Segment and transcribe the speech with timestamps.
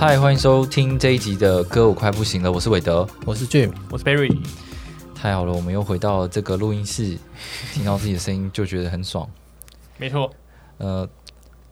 [0.00, 2.50] 嗨，欢迎收听这一集的歌，我快不行了。
[2.50, 4.34] 我是韦德，我是 Jim，我是 Barry。
[5.14, 7.18] 太好了，我们又回到这个录音室，
[7.74, 9.28] 听到自己的声音就觉得很爽。
[9.98, 10.32] 没错，
[10.78, 11.06] 呃，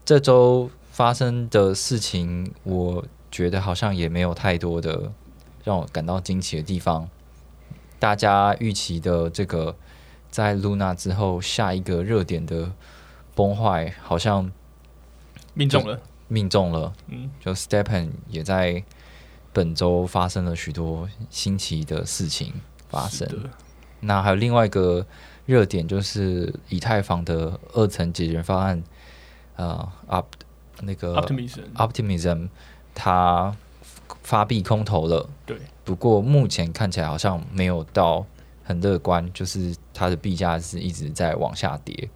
[0.05, 5.11] 这周发生的事情，我觉得好像也没有太多的
[5.63, 7.09] 让我感到惊奇的地方。
[7.97, 9.75] 大家预期的这个
[10.29, 12.71] 在 Luna 之后下一个热点的
[13.33, 14.51] 崩坏，好像
[15.55, 15.99] 命中了。
[16.29, 18.81] 命中了，嗯，就 Stepan 也在
[19.51, 22.53] 本周发生了许多新奇的事情
[22.87, 23.27] 发生。
[23.99, 25.05] 那还有另外一个
[25.45, 28.81] 热点，就是以太坊的二层解决方案，
[29.57, 30.27] 呃，Up
[30.81, 32.47] 那个 Optimism，Optimism，
[32.95, 33.53] 它
[34.23, 35.27] 发币空投了。
[35.45, 38.25] 对，不过目前看起来好像没有到
[38.63, 42.09] 很乐观，就是它的币价是一直在往下跌，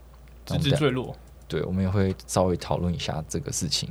[0.45, 1.13] 直至坠落。
[1.47, 3.89] 对，我们也会稍微讨论一下这个事情。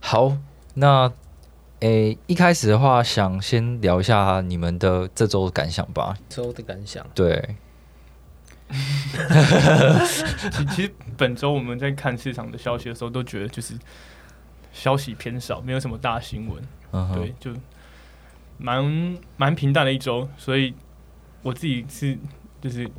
[0.00, 0.36] 好，
[0.74, 1.10] 那
[1.80, 6.16] 诶，一开始的话，想先聊一下你们的这周的感想吧。
[6.28, 7.56] 周的感想，对。
[10.52, 13.74] 其其实本周我们在看市场的消息的时候，都觉得就是
[14.72, 16.62] 消息偏少，没有什么大新闻。
[16.92, 17.58] 嗯对，就
[18.58, 20.74] 蛮蛮平淡的一周，所以
[21.42, 22.18] 我自己是
[22.60, 22.90] 就是。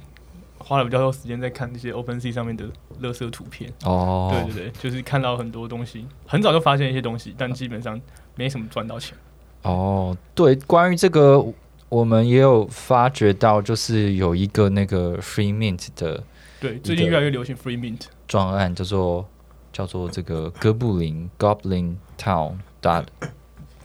[0.59, 7.99] 花了比较多时间在看那些 Open Sea 上面的乐色图片哦，对对对，就是看到很多东西，很早就发现一些东西，但基本上
[8.35, 9.17] 没什么赚到钱。
[9.63, 11.43] 哦，对，关于这个，
[11.89, 16.23] 我们也有发觉到，就是有一个那个 Free Mint 的，
[16.59, 19.27] 对，最近越来越流行 Free Mint 专案，叫做
[19.73, 23.03] 叫做这个哥布林 Goblin Town 打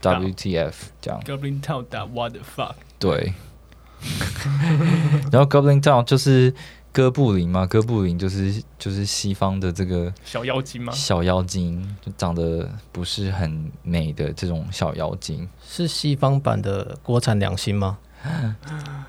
[0.03, 2.75] WTF 这样，Goblin Town 打 What the fuck？
[2.99, 3.33] 对。
[5.33, 6.53] 然后 Goblin Town 就是
[6.93, 10.93] 哥布林嘛，哥布林就是就是西方的这个小妖精吗？
[10.93, 17.99] 小妖精就长得不是很美的这种小妖精，是西方版的国产良心吗？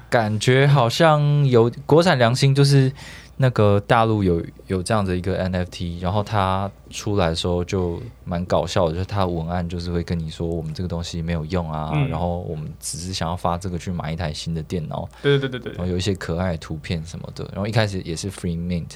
[0.09, 2.91] 感觉好像有国产良心，就是。
[3.37, 15.05] 那个大陆有有这样的一个 NFT，然后它出来的时候就蛮搞笑的，就是它文案就是会跟你说我们这个东西没有用啊，然后我们只是想要发这个去买一台新的电脑。
[15.21, 15.77] 对对对对对。
[15.77, 18.91] 然后有一些可爱的图片什么的，然后一开始也是 free mint，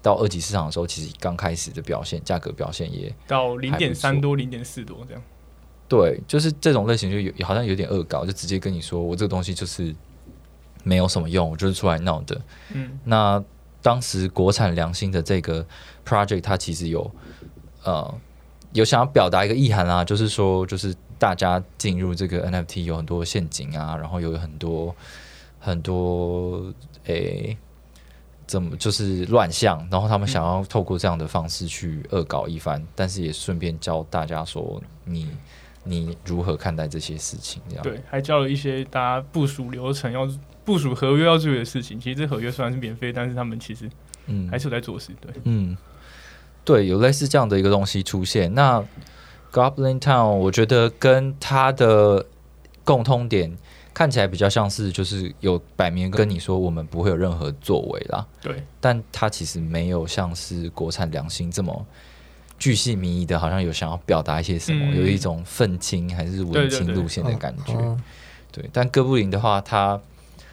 [0.00, 5.22] 到二级市场的时候，其实刚开始的表现，价格表现也到零点三多、零点四多这样。
[5.86, 9.94] 对，就是这种类型就有好像有点恶搞，就直接跟你说我这个东西就是
[10.82, 12.40] 没有什么用，我就是出来闹的。
[12.72, 13.44] 嗯，那。
[13.82, 15.66] 当时国产良心的这个
[16.06, 17.10] project，它其实有
[17.82, 18.14] 呃
[18.72, 24.94] 有想要表达一个意涵啊，就是说，就是大家进入这个 NFT 有很多陷阱啊，然后有很多
[25.58, 26.72] 很多
[27.04, 27.56] 诶
[28.46, 35.28] 怎么就是乱象，然后他们想要透过这样的方式去恶搞一番，但是也顺便教大家说你
[35.84, 40.28] 你如何看待这些事情，这样对，还教了一些大家部署流程要。
[40.64, 43.90] 部署合约要注意的事情，其实这合约虽然是免费，但是他们其实
[44.26, 45.10] 嗯还是有在做事。
[45.20, 45.76] 对，嗯，
[46.64, 48.52] 对，有类似这样的一个东西出现。
[48.54, 48.82] 那
[49.52, 52.24] Goblin Town 我觉得跟它的
[52.84, 53.56] 共通点
[53.92, 58.26] 看起来比较像是，就是有摆明跟你说我们不会有任何作为啦。
[58.40, 61.84] 对，但它其实没有像是国产良心这么
[62.58, 67.74] 巨细靡遗的，好像有想要表达一些什么，有一种愤青还是文青路线的感觉。
[68.50, 70.00] 对，但哥布林的话，它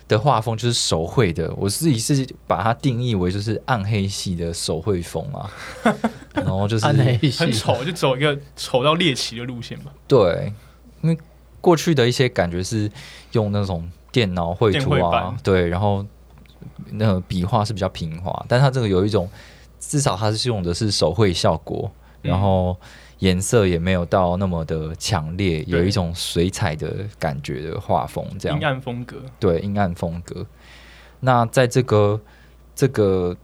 [0.09, 5.49] 的画风就是手绘的，我自己是把它定义为就是暗黑系的手绘风啊，
[6.33, 9.91] 然后就是很丑，就走一个丑到猎奇的路线嘛。
[10.07, 10.51] 对，
[11.01, 11.17] 因为
[11.61, 12.91] 过去的一些感觉是
[13.31, 16.06] 用那种电脑绘图啊，对，然后
[16.91, 19.29] 那个笔画是比较平滑，但它这个有一种
[19.79, 21.89] 至少它是用的是手绘效果，
[22.21, 22.75] 然后。
[23.19, 29.18] 颜色也没有到那么的强烈，有一种水彩的感觉的画风，这样阴暗风格。
[29.39, 30.45] 对，阴暗风格。
[31.19, 32.19] 那在这个
[32.74, 33.36] 这个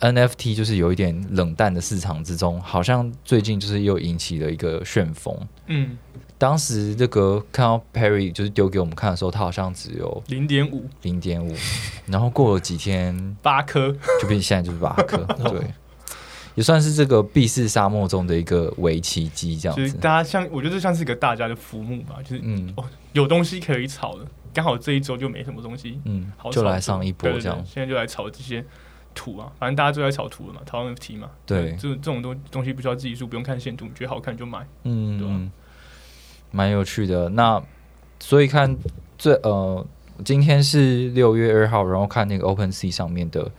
[0.00, 5.34] NFT 就是有一点冷淡的市场之中，好像最近就是又引起了一个旋风。
[5.66, 5.96] 嗯，
[6.36, 11.54] 当时这个看到 Perry 就是丢给我们看的时候，它好像只有零点五，零点五。
[12.06, 15.18] 然后过了几天，八颗，就变现在就是八颗。
[15.48, 15.60] 对。
[16.56, 19.96] 也算是这个避世沙漠中的一个围棋机，这样子。
[19.98, 27.64] 大家像我觉得这像是一个大家的浮木吧，就是嗯哦，有东西可以炒的，刚好这一周就没什么东西，嗯，好就来上一波这样。
[27.64, 28.64] 现在就来炒这些
[29.14, 35.50] 图啊，反正大家都在炒图了嘛，炒 NFT 嘛，对，这这种东东西不需要技术，不用看线图，你觉得好看就买，嗯，对
[36.50, 37.28] 蛮有趣的。
[37.28, 37.62] 那
[38.18, 38.76] 所以看
[39.16, 39.86] 最呃，
[40.24, 43.50] 今天是六月二号，然后看那个 Open Sea 上面的。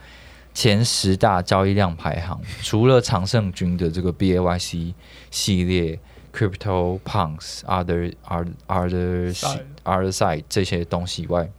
[0.54, 4.94] 前十大交易量排行，除了常胜军的这个 B A Y C
[5.30, 5.98] 系列、
[6.32, 9.34] Crypto Punks、Other Other Other
[9.84, 11.50] Other Side 这些东西以外，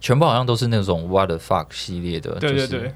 [0.00, 2.36] 全部好像都是那种 What the fuck 系列的。
[2.36, 2.94] 对对对，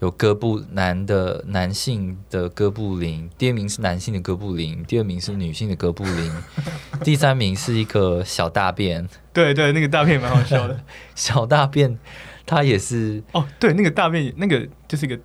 [0.00, 6.32] 有哥布男的男性的哥布林，第二名是男性的哥布林，第二名是女性的哥布林，
[7.02, 9.08] 第三名是一个小大便。
[9.32, 10.78] 对对，那个大便蛮好笑的，
[11.14, 11.98] 小大便。
[12.46, 15.18] 他也是哦，对，那个大便，那个就是一个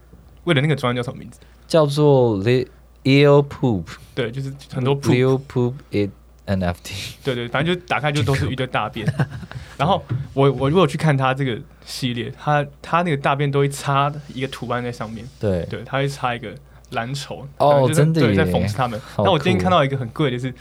[0.45, 1.39] 为了那个专叫什么名字？
[1.67, 2.65] 叫做 The
[3.03, 3.83] Eel Poop。
[4.15, 6.09] 对，就是很多 Eel Poop It
[6.47, 7.13] NFT。
[7.23, 9.07] 对对，反正就打开就都是一堆大便。
[9.77, 10.03] 然后
[10.33, 15.23] 我我如果去看他这个系列，他他那个大便都会插一个图案在上面。
[15.39, 16.49] 对对，他会插一个
[16.89, 18.99] 蓝筹哦，真的在讽刺他们。
[19.19, 20.53] 那我今天看到一个很贵的是。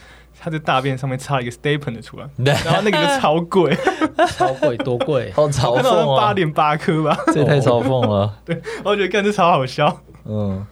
[0.42, 2.26] 他的大便上面插了一个 staple 的出来，
[2.64, 3.76] 然后那个就超贵，
[4.38, 8.34] 超贵多贵， 好嘲讽八点八颗吧，这也太嘲讽了。
[8.44, 10.00] 对，我觉得看这超好笑。
[10.24, 10.66] 嗯，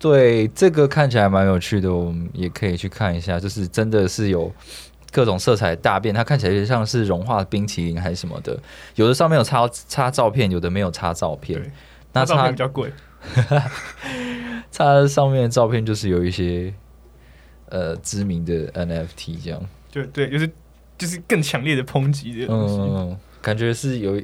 [0.00, 3.38] 对，这个看起来蛮有趣的，我们也可以去看一下。
[3.38, 4.52] 就是真的是有
[5.12, 8.58] 各种色彩大便，它看起来就像是融化冰淇淋还是什么的。
[8.96, 11.72] 有的上面有插插照片，有的没有插照片。
[12.12, 12.92] 那照片比较贵，
[14.72, 16.74] 插上面的照片就是有一些。
[17.70, 19.60] 呃，知名的 NFT 这样，
[19.92, 20.50] 对对，就是
[20.96, 24.20] 就是更强烈的抨击的东西，感觉是有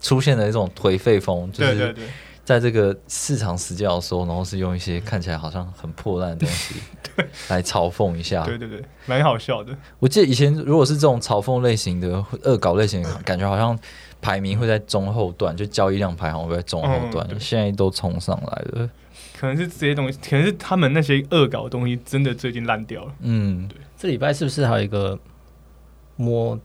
[0.00, 1.94] 出现了一种颓废风，就是
[2.44, 6.74] 在这个市场死掉的时候，然后是用一些看起来好像很破烂的东西，
[7.48, 9.74] 来嘲讽一下，对对对，蛮好笑的。
[9.98, 13.78] 我记得以前如果是这种嘲讽类型的恶搞类型，感觉好像
[14.20, 18.90] 排名会在中后段，就交易量排行会在中后段，现在都冲上来了。
[19.44, 23.14] 可能是这些东西，可能是他们那些恶搞的东西，真的最近烂掉了。
[23.20, 23.76] 嗯，对。
[23.96, 25.18] 这礼拜是不是还有一个
[26.16, 26.58] 摸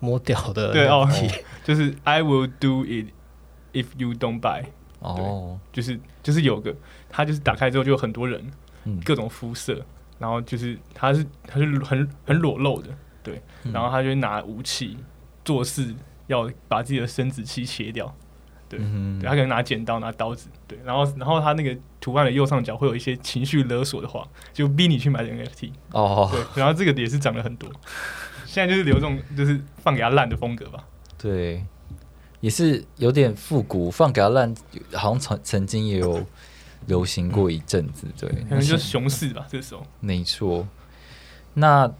[0.00, 0.72] 摸屌的？
[0.72, 1.08] 对哦，
[1.62, 3.08] 就是 I will do it
[3.72, 4.64] if you don't buy。
[5.00, 6.74] 哦，就是就是有个，
[7.10, 8.42] 他就是打开之后就有很多人，
[9.04, 9.84] 各种肤色，
[10.18, 12.88] 然后就是他是他是很很裸露的，
[13.22, 14.96] 对，然后他就拿武器
[15.44, 15.94] 做事，
[16.26, 18.14] 要把自己的生殖器切掉。
[18.66, 18.80] 对，
[19.22, 26.28] 他可能拿剪刀、拿刀子，对，然后，然后他那个图案的右上角会有一些情绪勒索的话，就逼你去买 NFT 哦。
[26.30, 27.66] 对，然后这个也是涨了很多，
[28.44, 30.84] 现在就是留这种就是放给他烂的风格吧。
[31.16, 31.64] 对，
[32.40, 34.54] 也是有点复古，放给他烂，
[34.92, 36.22] 好像曾曾经也有
[36.84, 38.06] 流行过一阵子。
[38.20, 39.82] 对， 可能就是熊市吧，这时候。
[40.00, 40.68] 没错。
[41.54, 41.90] 那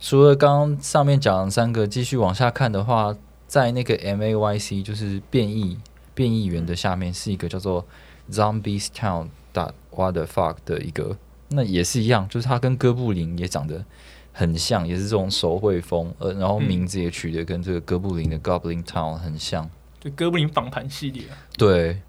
[0.00, 3.14] 除了刚刚上面讲的三个，继续往下看的话，
[3.46, 5.78] 在那个 MAYC 就是变异。
[6.14, 7.86] 变异员的下面是一个叫做
[8.32, 11.16] Zombies Town 打 What the fuck 的一个，
[11.48, 13.84] 那也是一样，就是它跟哥布林也长得
[14.32, 19.68] 很像，也是这种手绘风，呃，然后名字也取得跟这个哥布林的 Goblin Town 很像，
[20.00, 21.24] 就哥布林访谈系列。
[21.58, 22.00] 对，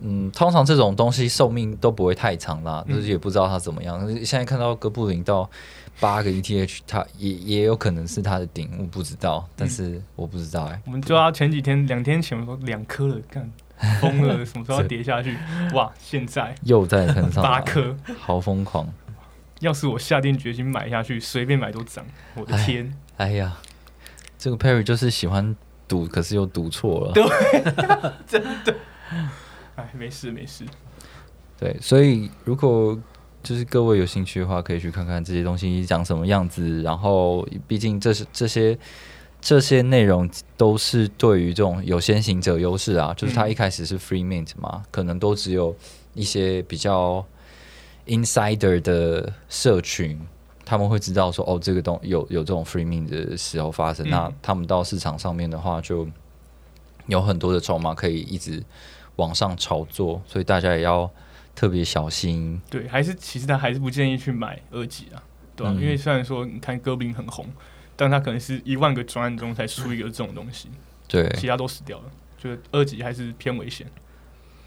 [0.00, 4.04] 嗯，通常这种东西寿命都不会太长啦，就是也不知道它怎么样。
[4.24, 5.48] 现在看到哥布林到
[6.00, 10.82] 八个 ETH，它也也有可能是它的顶，我不知道，但是我不知道哎。
[10.84, 13.48] 我们就要前几天两天前说两颗了，看
[14.00, 15.36] 疯了，什么时候要跌下去？
[15.72, 18.88] 哇，现在又在喷上八颗，好疯狂！
[19.60, 22.04] 要是我下定决心买下去，随便买都涨。
[22.34, 22.96] 我的天！
[23.16, 23.56] 哎呀，
[24.38, 25.54] 这个 Perry 就是喜欢
[25.86, 27.12] 赌，可是又赌错了。
[27.12, 27.24] 对，
[28.26, 28.74] 真的。
[29.76, 30.64] 哎，没事没事。
[31.58, 32.98] 对，所以如果。
[33.42, 36.80] 就是各位有兴趣的话，可以去看看这些东西长什么样子。
[36.80, 38.74] 然后，毕竟这是这些
[39.44, 43.12] 这些内容都是对于这种有先行者优势啊。
[43.14, 45.76] 就是他一开始是 free mint 嘛，可能都只有
[46.14, 47.22] 一些比较
[48.06, 50.18] insider 的社群，
[50.64, 54.08] 他们会知道说哦，这个东有有这种 free mint 的时候发生。
[54.08, 56.08] 那他们到市场上面的话，就
[57.08, 58.64] 有很多的筹码可以一直
[59.16, 61.10] 往上炒作，所以大家也要。
[61.56, 65.22] 特别小心，对，还是其实他还是不建议去买二级啊，
[65.54, 65.72] 对吧？
[65.74, 67.46] 因为虽然说你看哥林很红，
[67.96, 70.68] 但他可能是一万个专案中才出一个这种东西，
[71.08, 72.04] 对，其他都死掉了，
[72.38, 73.86] 就二级还是偏危险。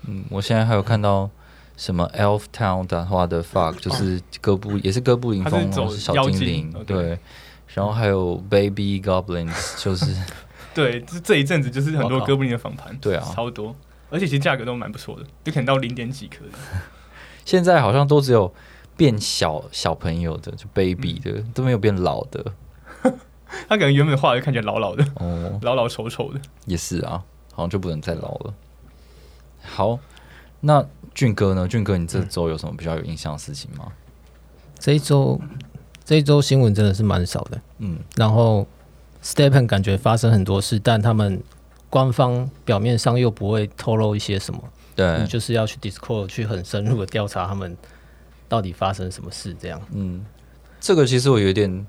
[0.08, 1.30] 嗯，我现在还有看到
[1.76, 7.20] 什么 Elf Town 的话的 fuck， 就是哥布也是哥布林风，是小精灵，对，
[7.74, 9.54] 然后还有 Baby Goblins，
[9.84, 10.06] 就是
[10.74, 13.76] 对，这这一阵子就是很多哥布林的访盘，对啊，超多。
[14.10, 16.80] 而且其实价格都蛮不错的，就可能到零点几颗的。
[17.44, 18.54] 现在好像都只有
[18.96, 22.54] 变小小朋友的，就 baby 的，都没有变老的。
[23.68, 26.40] 他可能原本画的看起来老老的，哦，老老丑丑的。
[26.66, 27.24] 也是啊，
[27.54, 28.54] 好像就不能再老了。
[29.62, 30.00] 好，
[30.62, 31.68] 那俊哥呢？
[31.68, 33.92] 俊哥，你这周有什么比较有印象的事情吗？
[34.80, 35.40] 这一周，
[36.06, 37.60] 这一周新闻真的是蛮少的。
[37.80, 38.68] 嗯，然后
[39.24, 41.42] Stepen 感觉发生很多事，但他们
[41.90, 44.64] 官方表面上又不会透露一些什么。
[44.96, 47.76] 对，就是要去 Discord 去很深入的调查他们
[48.48, 49.82] 到底发生什么事，这样。
[49.92, 50.26] 嗯，
[50.80, 51.86] 这个其实我有点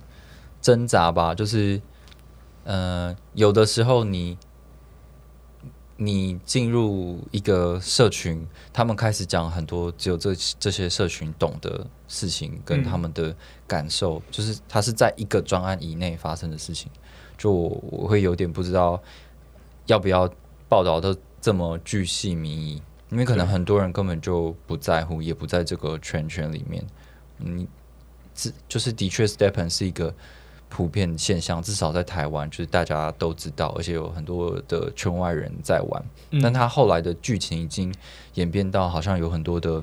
[0.61, 1.81] 挣扎吧，就是，
[2.65, 4.37] 呃，有的时候你
[5.97, 13.35] 你进入一个社群，他们开始讲很多只有这这些社群懂的事情，跟他们的
[13.67, 16.91] 感受，就是它是在一个专案以内发生的事情，
[17.37, 19.03] 就我会有点不知道
[19.87, 20.31] 要不要
[20.69, 22.83] 报道的这么巨细靡遗。
[23.11, 26.87] 因为可能很多人根本就不在乎，也不在这个圈圈里面。
[27.39, 27.67] 你，
[28.35, 30.15] 这就是的确，Stepen 是一个
[30.69, 36.05] 普遍现象，至少在台湾，就是大家都知道，而且有很多的圈外人在玩。
[36.43, 37.95] 但他后来的剧情已经
[38.35, 39.83] 演变到，好像有很多的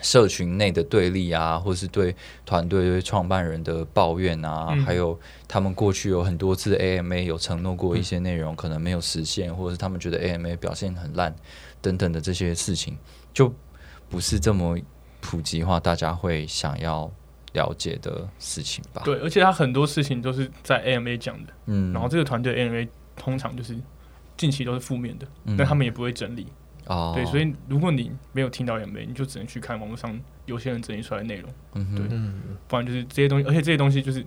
[0.00, 5.18] 社群内的对立啊，或是对团队、对创办人的抱怨啊，还有
[5.48, 11.34] 他们过去有很多次 AMA 有承诺过一些内容，可能没有实现，或者是他们觉得 AMA 表现很烂。
[11.80, 12.96] 等等的这些事情，
[13.34, 13.52] 就
[14.08, 14.78] 不是这么
[15.20, 17.10] 普及化，大家会想要
[17.54, 19.02] 了解的事情吧？
[19.04, 23.76] 对，而且他很多事情都是在 AMA 讲的，嗯，然后这个团队 AMA 通常就是
[24.36, 26.46] 近期都是负面的，但他们也不会整理
[26.86, 27.12] 哦。
[27.14, 32.06] 对，所以如果你没有听到 AMA，你就只能去看网络上有些人整理出来的内容，嗯对，
[32.68, 34.24] 不然就是这些东西，而且这些东西就是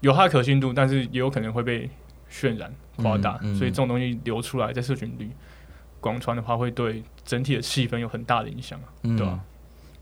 [0.00, 1.88] 有它的可信度，但是也有可能会被
[2.30, 5.30] 渲染夸大，所以这种东西流出来在社群里。
[6.00, 9.40] 广传的话会对整体的气氛有很大的影响啊，对吧？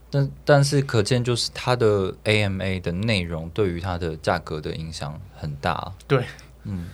[0.09, 5.91] 但但是可见就是它的 AMA 的内容对于它的价格的影响很大。
[6.07, 6.23] 对，
[6.63, 6.89] 嗯，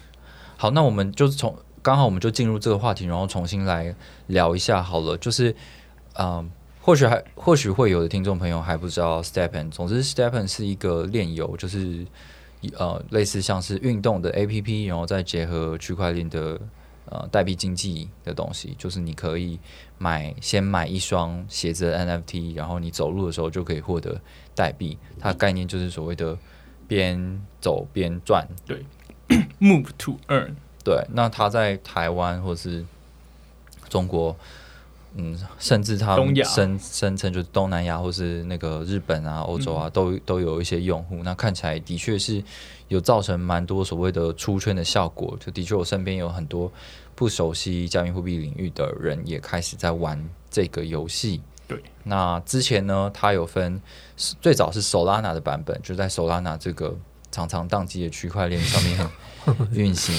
[0.58, 3.96] 好，那我们就是从刚好我们就进入这个话题，然后重新来
[4.28, 5.18] 聊一下好了。
[5.18, 5.56] 就是
[6.16, 6.50] 嗯，
[6.82, 12.06] 或许还或许会有的听众朋友还不知道 Stepen，总之 Stepen 是一个炼油，就是
[12.78, 16.60] 呃类似像是运动的 APP，然后再结合区块链的。
[17.14, 19.60] 呃，代币经济的东西，就是你可以
[20.00, 24.20] 买先买一双鞋子的 NFT，然后你走路的时候就可以获得
[24.56, 24.98] 代币。
[25.20, 26.36] 它的概念就是所谓的
[26.88, 28.48] 边走边赚。
[28.66, 28.84] 对
[29.60, 30.56] ，Move to earn。
[30.84, 32.84] 对，那它在台湾或是
[33.90, 34.36] 中国，
[35.14, 41.22] 嗯，甚至它声声称就是东南亚或是那个日本啊、欧洲啊，都都有一些用户。
[41.22, 42.44] 那看起来的确是。
[42.90, 46.72] 有造成蛮多所谓的出圈的效果，就的确我身边有很多
[47.16, 51.42] 不熟悉加密货币领域的人也开始在玩这个游戏。
[51.68, 53.82] 对，那之前呢，它有分
[54.42, 56.98] 最早是 Solana 的版本，就在 Solana 这个
[57.32, 59.10] 常常宕机的区块链上面
[59.72, 60.14] 运行。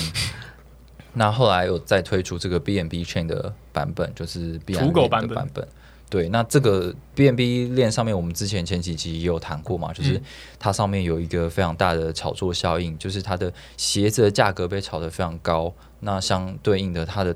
[1.12, 5.68] 那后来有再推出这个 BNB Chain 的版本，就是土狗版本。
[6.14, 10.22] 对，那这个 B N B 链上面，我们之前前几集也有谈过嘛，就是
[10.60, 17.34] 它上面有一个非常大的炒作效应，就是它的鞋子的价格被炒得非常高，那相对应的它的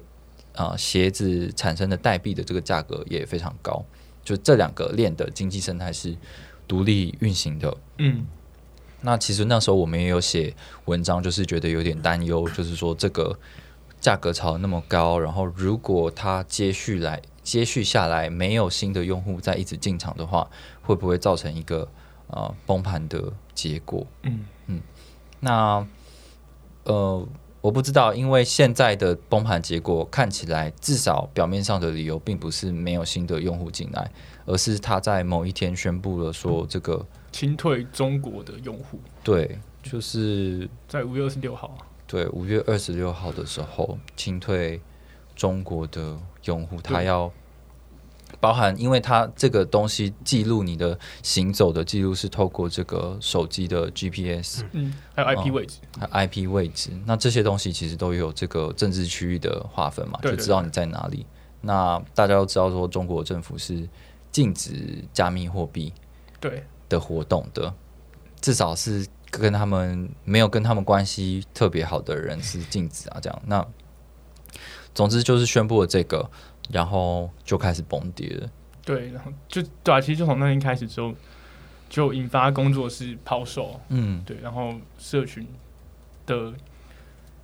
[0.55, 3.85] 啊鞋子产生的代币的这个价格也非常高，
[4.23, 6.17] 就这两个链的经济生态是
[6.69, 7.77] 独立运行的。
[7.97, 8.25] 嗯，
[9.01, 10.55] 那其实那时候我们也有写
[10.85, 13.37] 文章，就是觉得有点担忧，就是说这个
[14.01, 17.21] 价格炒得那么高，然后如果它接续来。
[17.49, 20.47] 接续下来没有新的用户再一直进场的话，
[20.83, 21.89] 会不会造成一个
[22.27, 24.07] 呃崩盘的结果？
[24.23, 24.83] 嗯嗯，
[25.41, 25.87] 那
[26.85, 27.27] 呃
[27.63, 34.11] 我不知道，因为现在的崩盘结果看起来，至少表面上的理由并不是没有新的用户进来，
[34.45, 37.03] 而是他在某一天宣布了说这个
[37.33, 39.01] 清退中国的用户。
[39.25, 41.75] 对，就是在五月二十六号。
[42.07, 44.79] 对，五月二十六号的时候清退
[45.39, 47.33] 中国的用户，他要。
[48.41, 56.91] 包含，因为它这个东西记录你的行走的记录是透过这个手机的 GPS，嗯，还有 IP 位置，还有 IP 位置。
[57.07, 61.27] 那这些东西其实都有这个政治区域的划分嘛，就知道你在哪里。
[61.63, 63.89] 那大家都知道说，中国政府是
[64.31, 65.93] 禁止加密货币
[66.39, 67.75] 对的活动的，
[68.43, 73.19] 至少是跟他们没有跟他们关系特别好的人是禁止啊。
[73.21, 73.67] 这样，那
[74.95, 76.31] 总之就是宣布了这个。
[76.71, 78.51] 然后就开始崩跌了。
[78.85, 81.15] 对，然后就对啊，其实就从那天开始之后，
[81.89, 83.81] 就引发工作室抛售。
[83.89, 85.47] 嗯，对，然后社群
[86.27, 86.53] 的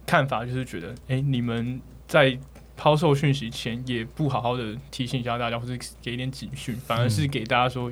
[0.05, 2.39] 看法就是觉得，哎，你们在
[2.77, 7.91] 抛售讯息前也不好好的提醒一下大家，或者给一点警讯，反而是给大家说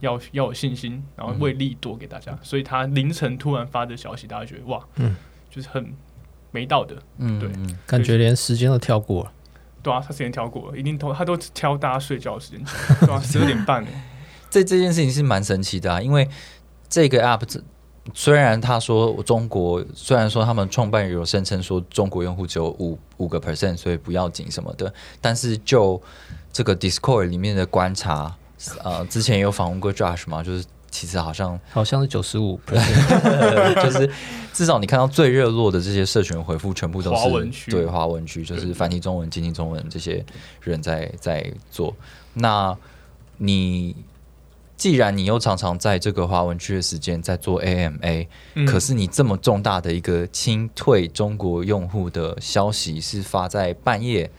[0.00, 2.34] 要要有信心，然后为利多给大家。
[2.42, 5.14] 所以他凌晨突然发的消息，大家觉得哇，嗯，
[5.50, 5.92] 就是很
[6.54, 7.50] 没到的，嗯，对，
[7.84, 9.32] 感觉连时间都跳过了。
[9.82, 12.64] 对啊，他时间跳过了，一定都他都挑大家睡觉的时间，
[13.04, 13.84] 对啊，十二点半。
[14.48, 16.28] 这这件事情是蛮神奇的啊，因为
[16.88, 17.42] 这个 app
[18.14, 26.00] 虽然他说中国，虽然说他们创办人有声称说中国用户只有五五个 percent，所以不要紧什么的，但是就
[26.52, 28.32] 这个 Discord 里面的观察，
[28.84, 30.64] 呃，之前也有访问过 Josh 嘛，就是。
[30.94, 32.56] 其实好像好像是九十五，
[33.82, 34.08] 就是
[34.52, 40.24] 至少你看到最热络的这些社群回复，全部都是华文区，对华文区，就是繁体中文、简体中文这些
[40.60, 41.92] 人在在做。
[42.34, 42.76] 那
[43.38, 43.96] 你
[44.76, 48.28] 既然你又常常在这个华文区的时间在做 AMA，
[48.64, 54.30] 可是你这么重大的一个清退中国用户的消息是发在半夜，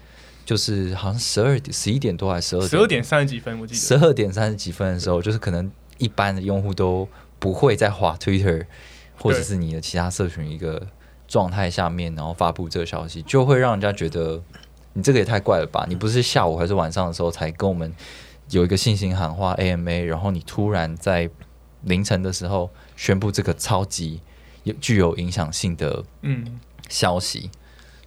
[0.46, 5.70] 就是好像十二点、十一点多还是十二十二点三十几分，我记得十二点三十几分的时候，就是可能。
[5.98, 7.08] 一般的用户都
[7.40, 8.66] 不会在滑 Twitter
[9.18, 10.86] 或者是你的其他社群一个
[11.28, 14.42] 状态下面，然后发布这个消息，就会让人家觉得
[14.94, 15.86] 你这个也太怪了吧？
[15.88, 17.94] 你不是下午还是晚上的时候才跟我们
[18.50, 21.30] 有一个信心喊话 AMA，然后你突然在
[21.84, 24.22] 凌晨的时候宣布这个超级
[24.64, 26.60] 有具有影响性的嗯
[26.90, 27.50] 消息？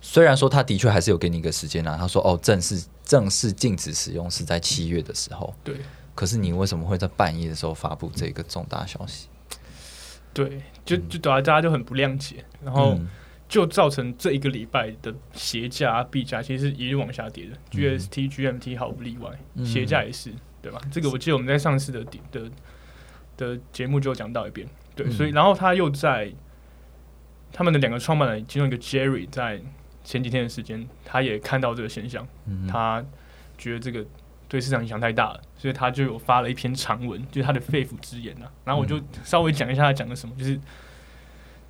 [0.00, 5.76] 虽然说他的确还是有给你一个时间啊，他说哦，正式正式禁止使用是在七月的时候，对。
[6.18, 9.28] 可是你为什么会在半夜的时候发布这个重大消息？
[10.34, 12.98] 对，就就大家就很不谅解，然后
[13.48, 17.56] 就造成这一个礼拜的鞋价、币价其实一路往下跌的。
[17.70, 19.30] GST、GMT 毫不例外，
[19.64, 20.80] 鞋价也是，对吧？
[20.90, 22.50] 这个我记得我们在上次的的
[23.36, 24.66] 的节目就讲到一遍。
[24.96, 26.32] 对，所以然后他又在
[27.52, 29.62] 他们的两个创办人其中一个 Jerry 在
[30.02, 32.26] 前几天的时间，他也看到这个现象，
[32.68, 33.04] 他
[33.56, 34.04] 觉得这个。
[34.48, 38.46] 对市场影响太大了，所以他就有发了一篇长文，就是他的肺腑之言呐。
[38.64, 40.58] 然后我就稍微讲一下他讲的什么，就是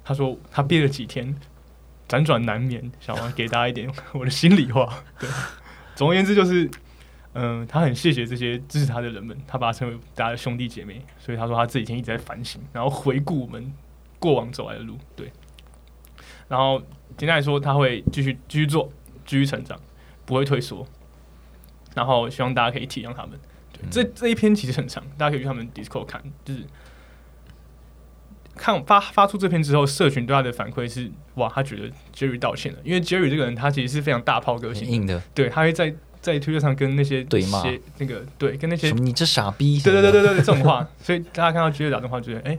[0.04, 1.34] 他说他憋了几天，
[2.08, 5.02] 辗转难眠，想要给大家一点 我的心里话。
[5.18, 5.28] 对，
[5.96, 6.70] 总而言之就是，
[7.32, 11.02] 嗯，他很谢谢这些支持他的人们，他把他称为大家的兄弟姐妹。
[11.18, 13.72] 所以他说他这几天一直在反省，然后回顾我们
[14.20, 14.96] 过往走来的路。
[15.16, 15.32] 对，
[16.46, 16.80] 然后
[17.16, 18.88] 简单来说，他会继续继续做，
[19.26, 19.76] 继续成长，
[20.24, 20.86] 不会退缩。
[21.94, 23.38] 然后希望大家可以体谅他们。
[23.72, 26.22] 对，这这一篇其实很长，大家可以去他们 Discord 看。
[26.44, 26.64] 就是
[28.56, 32.78] 看发发出这篇之后，社群对他的反馈是：哇，他觉得 Jerry 道歉了。
[32.82, 35.22] 因为 Jerry 这个人，他其实是非常大炮个性，硬的。
[35.34, 37.62] 对，他会在在推特上跟那些对骂
[37.98, 40.88] 那个对跟那些你这傻逼，对对对对对这种话。
[41.00, 42.58] 所以大家看到 Jerry 打电话，觉得哎，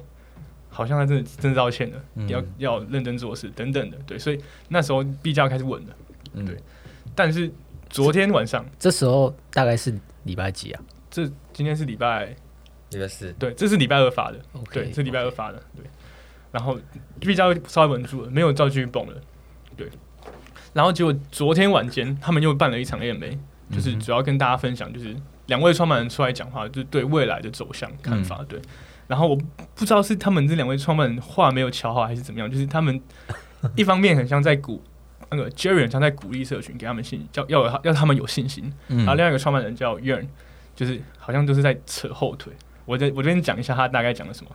[0.69, 3.97] 好像他真的真的道歉了，要要认真做事等等的。
[4.07, 4.39] 对，所以
[4.69, 5.95] 那时候币价开始稳了。
[6.33, 6.57] 嗯，对，
[7.15, 7.51] 但是。
[7.89, 10.81] 昨天晚上，这时候大概是礼拜几啊？
[11.09, 12.35] 这今天是礼拜
[12.91, 14.39] 礼拜四，对，这是礼拜二发的，
[14.71, 15.83] 对，是礼拜二发的，对。
[16.51, 16.79] 然后
[17.19, 19.13] 币价稍微稳住了，没有再继续崩了，
[19.75, 19.89] 对。
[20.73, 23.37] 然后结果昨天晚间，他们又办了一场 AMA，
[23.71, 25.15] 就是主要跟大家分享，就是
[25.47, 28.61] 两位创办人出来讲话，就是对未来的走向看法，对。
[29.07, 29.35] 然后我
[29.73, 33.01] 不知道是他们这两位创办人话没有瞧好，还是怎么样，就是他们
[33.75, 34.79] 一方面很像在鼓。
[35.31, 38.73] 那个 Jerry 常在鼓励社群，给他们信，叫要有要他们有信心。
[38.87, 40.25] 然后另外一个创办人叫 Yearn，
[40.75, 42.51] 就是好像都是在扯后腿。
[42.85, 44.51] 我在我这边讲一下他大概讲了什么。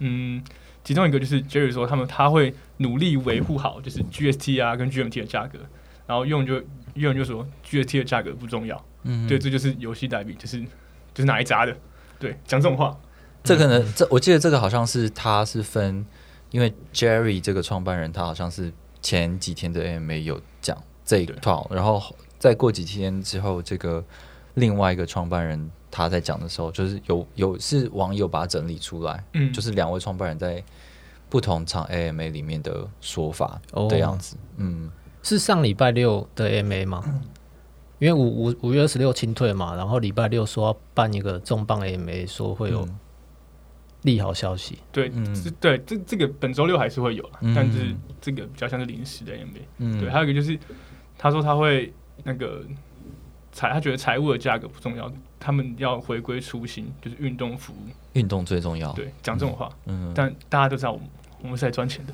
[0.00, 0.42] 嗯，
[0.82, 5.58] 其中一个就是 Jerry 说他们他会努力维护好就是 GST 啊跟 GMT 的价格，
[6.06, 6.60] 然后用就
[6.96, 8.84] Yearn 就说 GST 的价格不重要。
[9.04, 11.76] 嗯，对，这就是游戏代币，就是就是哪一扎的。
[12.18, 12.96] 对，讲这种话，
[13.44, 16.04] 这可能这我记得这个好像是他是分，
[16.50, 18.72] 因为 Jerry 这个创办人他好像是。
[19.02, 22.00] 前几天的 AMA 有讲这一套，然后
[22.38, 24.02] 再过几天之后，这个
[24.54, 30.62] 另外一个创办人他在讲的时候，就是有有是网友把它整理出来，嗯，就是两位创办人在
[31.28, 34.90] 不同场 AMA 里面的说法的样子，嗯，
[35.22, 37.04] 是上礼拜六的 AMA 吗？
[37.98, 42.88] 因为五五五月二十六清退嘛，然后礼拜六说要办一个重磅 AMA，说会有。
[44.02, 50.58] 利好消息，对，嗯，对，这这个本周六还是会有了，但是这个比较像是临时的 NBA 嗯，对，还有一个就是
[51.16, 51.92] 他说他会
[52.24, 52.64] 那个
[53.52, 61.06] 财，他觉得财务的价格不重要，他们要回归初心，就是运动服务，运动最重要，对，讲这种话，嗯，但大家都知道我们
[61.42, 62.12] 我们是来赚钱的，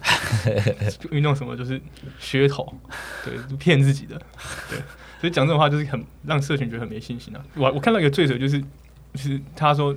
[1.10, 1.80] 运动什么就是
[2.20, 2.70] 噱头，
[3.24, 4.20] 对，骗自己的，
[4.68, 4.78] 对，
[5.20, 7.42] 所以讲这种话就是很让社群觉得很没信心啊。
[7.54, 9.96] 我我看到一个罪者就是就是他说。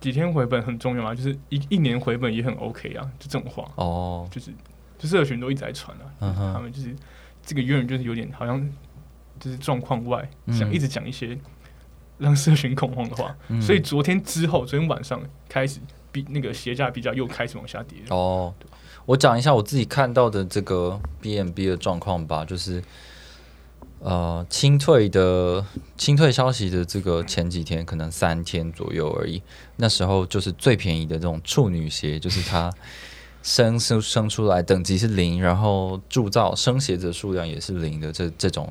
[0.00, 3.68] 几天回本很重要啊，就是一一年回本也很 OK 啊，就这种话。
[3.76, 4.52] 哦，就是
[4.98, 6.94] 就社群都一直在传啊，他们就是
[7.42, 8.60] 这个约人就是有点好像
[9.40, 11.36] 就是状况外，想一直讲一些
[12.18, 13.34] 让社群恐慌的话。
[13.60, 15.80] 所以昨天之后，昨天晚上开始
[16.12, 17.98] 比那个鞋价比较又开始往下跌。
[18.10, 18.54] 哦，
[19.04, 22.82] 我讲一下我自己看到的这个 B M B 的状况吧，就是。
[24.06, 25.66] 呃，清退的
[25.96, 29.42] 清退消息的这个前几天可能三天左右而已。
[29.78, 32.72] 那时候就是最便宜的这种处女鞋，就是它
[33.42, 38.12] 生生生出来等级是零，然后铸造生鞋子数量也是零的。
[38.12, 38.70] 这这种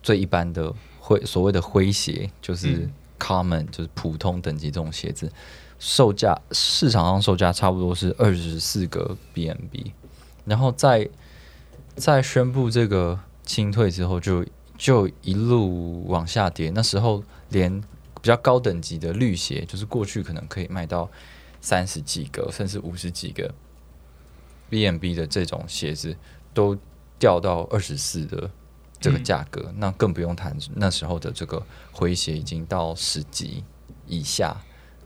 [0.00, 5.28] 最一般的灰所谓的灰鞋，就是 common 就是普通等级这种鞋子，
[5.80, 9.90] 售价市场上售价差不多是二十四个 BMB，
[10.44, 11.08] 然后再
[11.96, 13.18] 再宣布这个。
[13.44, 14.44] 清退之后就
[14.78, 21.10] 就一路往下跌，那时候连比较高等级的绿鞋，就是过去可能可以卖到
[21.60, 23.52] 三十几个甚至五十几个
[24.70, 26.16] B M B 的这种鞋子，
[26.54, 26.78] 都
[27.18, 28.50] 掉到二十四的
[29.00, 33.64] 这个价格，那更不用谈那时候的这个回鞋已经到十几
[34.06, 34.56] 以下，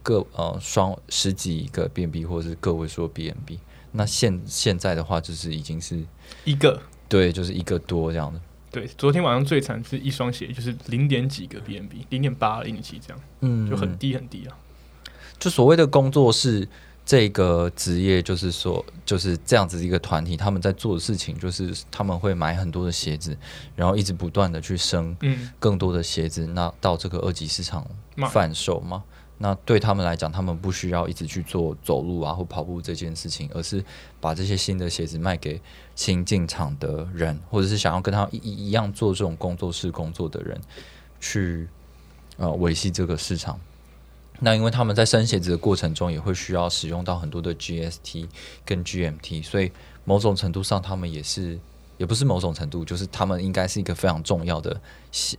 [0.03, 3.59] 个呃双十几个 B M B 或者是个位数 B M B，
[3.91, 6.05] 那现现在的话就是已经是
[6.45, 6.79] 一个。
[7.09, 8.39] 对，就是一个多这样的。
[8.69, 14.55] 对，昨天晚上最惨是一双鞋，就是零点几个 BNB，零点八、零点七这样，嗯，就很低很低啊。
[15.39, 16.67] 就所谓的工作室
[17.05, 23.35] 这个职业，就是说就是这样子一个团体，他们在做的事情，就是他们会买很多的鞋子，
[23.75, 25.15] 然后一直不断的去生
[25.59, 27.87] 更多的鞋子，那到这个二级市场
[28.29, 29.03] 贩售嘛。
[29.39, 33.83] 那对他们来讲，他们不需要一直去做走路啊或跑步这件事情，而是
[34.19, 35.61] 把这些新的鞋子卖给
[35.97, 40.57] 新进场的人，或者是想要跟他一一样做这种工作室工作的人，
[41.19, 41.67] 去
[42.37, 43.59] 呃维系这个市场。
[44.39, 48.29] 那因为他们在生鞋子的过程中，也会需要使用到很多的 GST
[48.63, 49.69] 跟 GMT，所以
[50.05, 51.59] 某种程度上，他们也是
[51.97, 54.79] 也不是某种程度，就是他们应该是一个非常重要的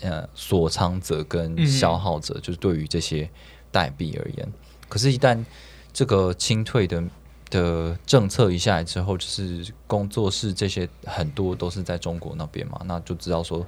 [0.03, 3.31] 呃锁仓者跟消耗者，就是对于这些。
[3.71, 4.49] 代币而言，
[4.89, 5.45] 可是，一旦
[5.93, 7.05] 这个清退的
[7.51, 13.67] 的政策一下来之后，就是工作室这些很多都是在中国那边嘛，那就知道说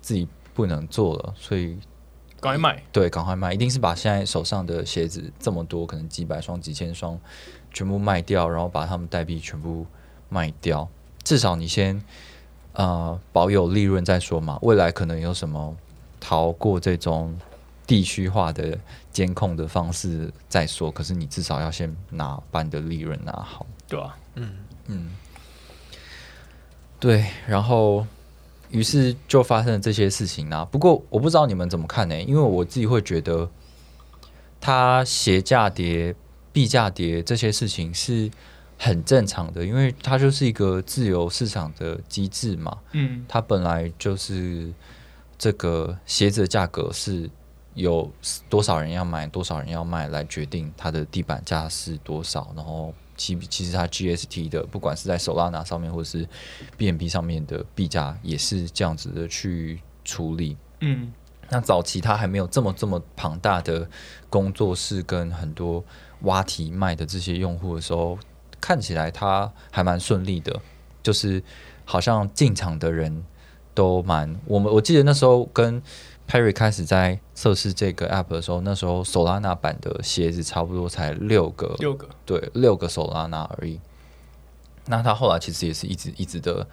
[0.00, 1.78] 自己不能做了，所以
[2.40, 2.82] 赶快卖。
[2.92, 7.18] 对，赶快卖，一定是把现在手上的鞋子这么多，可能几百双、几千双，
[7.72, 9.86] 全部卖掉，然后把他们代币全部
[10.28, 10.88] 卖掉。
[11.22, 12.02] 至少你先
[12.72, 15.76] 呃保有利润再说嘛，未来可能有什么
[16.18, 17.36] 逃过这种。
[17.92, 18.78] 地区化的
[19.10, 24.16] 监控的方式再说，可是你至少要先拿把你的利润拿好，对吧？
[24.36, 24.50] 嗯
[24.86, 25.10] 嗯，
[26.98, 27.26] 对。
[27.46, 28.06] 然后，
[28.70, 30.64] 于是就发生了这些事情啊。
[30.64, 32.18] 不过我不知道你们怎么看呢？
[32.22, 33.46] 因为我自己会觉得，
[34.58, 36.14] 它鞋价跌、
[36.50, 38.30] 币价跌这些事情是
[38.78, 42.78] 很正常的，因为它就是一个自由市场的机制嘛。
[42.92, 44.72] 嗯，它本来就是
[45.36, 47.28] 这个鞋子的价格是。
[47.74, 48.10] 有
[48.50, 52.52] 多少人要买，多少人要卖，来决定它的地板价是多少。
[52.54, 56.28] 然后，其其实它 GST 的，不管是在手拉拿上面，或者是
[56.76, 60.56] BNB 上面的币价，也是这样子的去处理。
[60.80, 61.12] 嗯，
[61.48, 63.88] 那早期它还没有这么这么庞大的
[64.28, 65.82] 工作室跟很多
[66.22, 68.18] 挖题卖的这些用户的时候，
[68.60, 70.60] 看起来它还蛮顺利的，
[71.02, 71.42] 就是
[71.86, 73.24] 好像进场的人
[73.72, 74.38] 都蛮……
[74.44, 75.82] 我们我记得那时候跟。
[76.28, 83.78] Perry 开始在测试这个 App 的时候，那时候 Solana 版的鞋子差不多才六个，六个，对，六个 Solana 而已。
[84.86, 86.66] 那它后来其实也是一直一直的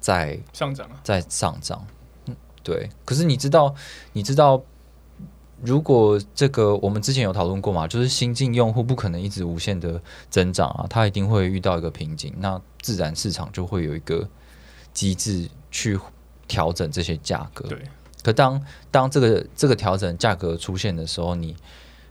[0.00, 1.86] 在上涨，啊在上涨。
[2.26, 2.88] 嗯，对。
[3.04, 3.74] 可是你知道，
[4.14, 4.62] 你知道，
[5.60, 14.26] 如果这个我们之前有讨论过嘛，就是新进用户不可能一直无限的增长啊，它一定会遇到一个瓶颈，那自然市场就会有一个
[14.94, 15.98] 机制去
[16.48, 17.68] 调整这些价格。
[17.68, 17.82] 对。
[18.22, 21.56] 可当当这个这个调整价格出现的时候，你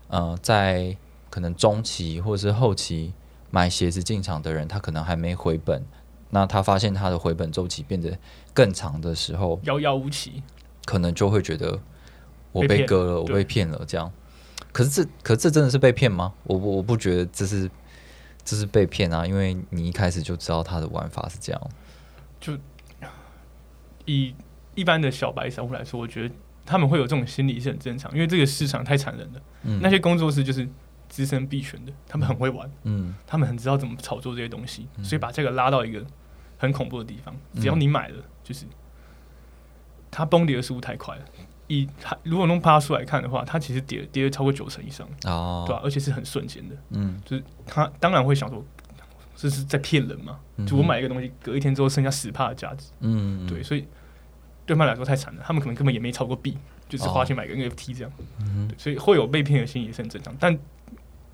[0.10, 0.98] 呃在
[1.30, 3.14] 可能中期或者是后期
[3.50, 5.84] 买鞋子进场的人，他可能还没回本，
[6.32, 8.18] 那他发现他的回本周期变得
[8.54, 10.44] 更长的时候，遥遥无期，
[10.84, 11.80] 可能就会觉得
[12.52, 14.12] 我被割了，我被骗了这样。
[14.74, 16.34] 可是这可是这真的是被骗吗？
[16.44, 17.72] 我我我不觉得这是
[18.44, 21.70] 这是被骗啊，因为你一开始就知道他的玩法是这样，
[22.42, 22.58] 就
[24.06, 24.36] 以。
[24.76, 26.34] 一般的小白散户来说，我觉得
[26.66, 29.42] 他们会有这种心理是很正常，因为这个市场太残忍了。
[29.64, 30.68] 嗯，那些工作室就是
[31.10, 36.06] 资深币权的，他们很会玩，嗯，他们很知道怎么炒作这些东西，所以把这个拉到一个
[36.58, 37.36] 很恐怖的地方。
[37.56, 38.66] 只要你买了，就是
[40.10, 41.22] 它崩跌的速度太快了。
[41.68, 45.82] 以它如果弄趴出来看的话，它其实跌跌了超过九成以上哦，对吧？
[45.84, 48.64] 而且是很瞬间的，嗯，就是他当然会想说
[49.36, 50.40] 这是在骗人嘛。
[50.66, 53.86] 就我买一个东西，隔一天之后剩下十帕的价值，嗯，对，所以。
[54.72, 56.58] 对他们来说太惨了，他们可能根本也没炒过币，
[56.88, 58.12] 就是花钱买个 NFT 这样，
[58.78, 60.34] 所以会有被骗的心也是很正常。
[60.40, 60.58] 但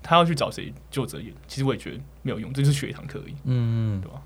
[0.02, 4.20] 他要去找谁救责也，其实我也觉得没有用，这就是学一堂课而已，嗯，对吧？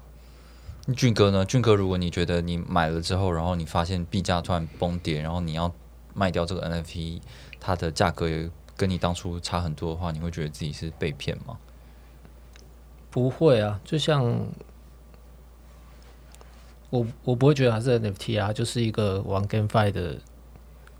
[0.96, 1.44] 俊哥呢？
[1.44, 5.70] 俊哥，如果你觉得你买了之后，然后你发现币价突然崩跌，然后你要
[6.14, 7.20] 卖掉这个 NFT，
[7.60, 11.58] 它的价格也跟你当初差很多的话，你会觉得自己是被骗吗？
[13.10, 14.46] 不会啊，就像。
[16.92, 20.14] 我我不会觉得它是 NFT 啊，就是一个玩 GameFi 的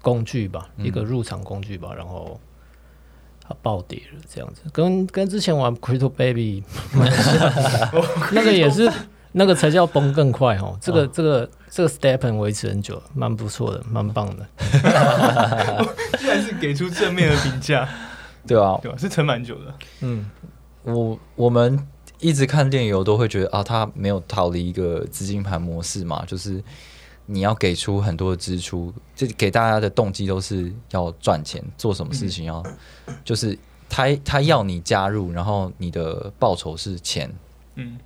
[0.01, 1.93] 工具吧，一个入场工具吧。
[1.95, 2.41] 然后
[3.47, 6.65] 它暴跌了，这样子，跟跟之前玩 Crypto Baby
[8.33, 8.91] 那个也是，
[9.33, 10.79] 那个才叫崩更快哦。
[10.81, 14.47] 这个这个这个 Step 维持很久，蛮不错的，蛮棒的。
[16.19, 17.87] 居然是给出正面的评价，
[18.47, 18.97] 对啊，对啊？
[18.97, 19.75] 是撑蛮久的。
[20.01, 20.31] 嗯，
[20.85, 21.87] 我我们。
[22.23, 26.63] 一直看电游都会觉得啊，他没有逃离一个资金盘模式嘛，就是
[27.27, 32.63] 你要给出很多的支出，这给大家的动机都是要赚钱，做什么事情要，
[33.25, 33.59] 就是
[33.89, 37.29] 他他要你加入，然后你的报酬是钱，
[37.75, 37.99] 嗯，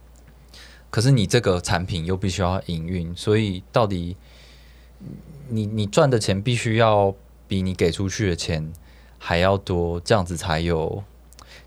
[0.90, 4.16] 可是你这个产品又必须要营运，所以到底
[5.50, 7.14] 你你赚的钱必须要
[7.46, 8.72] 比你给出去的钱
[9.18, 11.04] 还要多，这样子才有。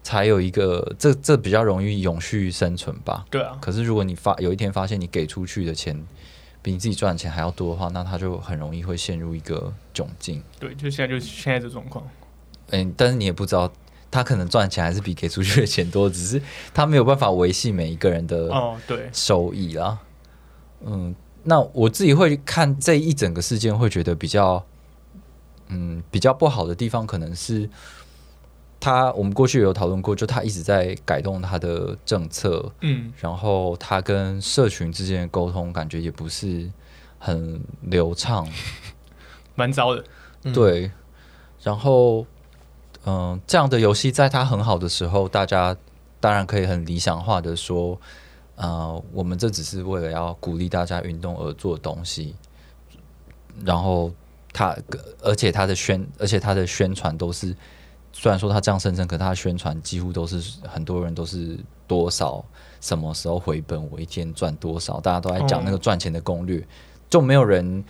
[0.10, 3.24] 才有一个，这这比较容易永续生存吧。
[3.30, 3.56] 对啊。
[3.62, 6.04] 可是如果你发有一天发现你给出去的钱
[6.64, 10.42] 比你自己赚的钱还要多的话，那他就很容易会陷入一个窘境。
[10.60, 12.04] 对，就现在就现在这状况。
[12.72, 13.72] 嗯，但是你也不知道
[14.10, 16.42] 他可能赚钱还是比给出去的钱多，只是
[16.74, 20.00] 他没有办法维系每一个人的哦对收益啦。
[20.84, 24.66] 嗯，那我自己会看这一整个事件，会觉得比较
[25.68, 27.70] 嗯比较不好的地方，可能是。
[28.80, 36.70] 他我们过去有讨论过，就他一直在改动他的政策，嗯，然后他跟社群之间的沟通感觉也不是
[37.18, 38.48] 很流畅，
[39.56, 40.04] 蛮糟的，
[40.54, 40.90] 对。
[41.62, 42.26] 然后，
[43.06, 45.76] 嗯，这样的游戏在他很好的时候，大家
[46.22, 48.00] 当然可以很理想化的说，
[48.56, 52.34] 呃，我们这只是为了要鼓励大家运动而做东西。
[53.66, 54.10] 然后
[54.54, 54.74] 他，
[55.22, 57.54] 而且他的宣，而且他的宣传都是。
[58.20, 62.44] 虽然说他这样声称，可他宣传几乎都是很多人都是多少
[62.82, 66.62] 什么时候回本，我一天赚多少，大家都在讲那个赚钱的攻略，
[67.10, 67.82] 就没有人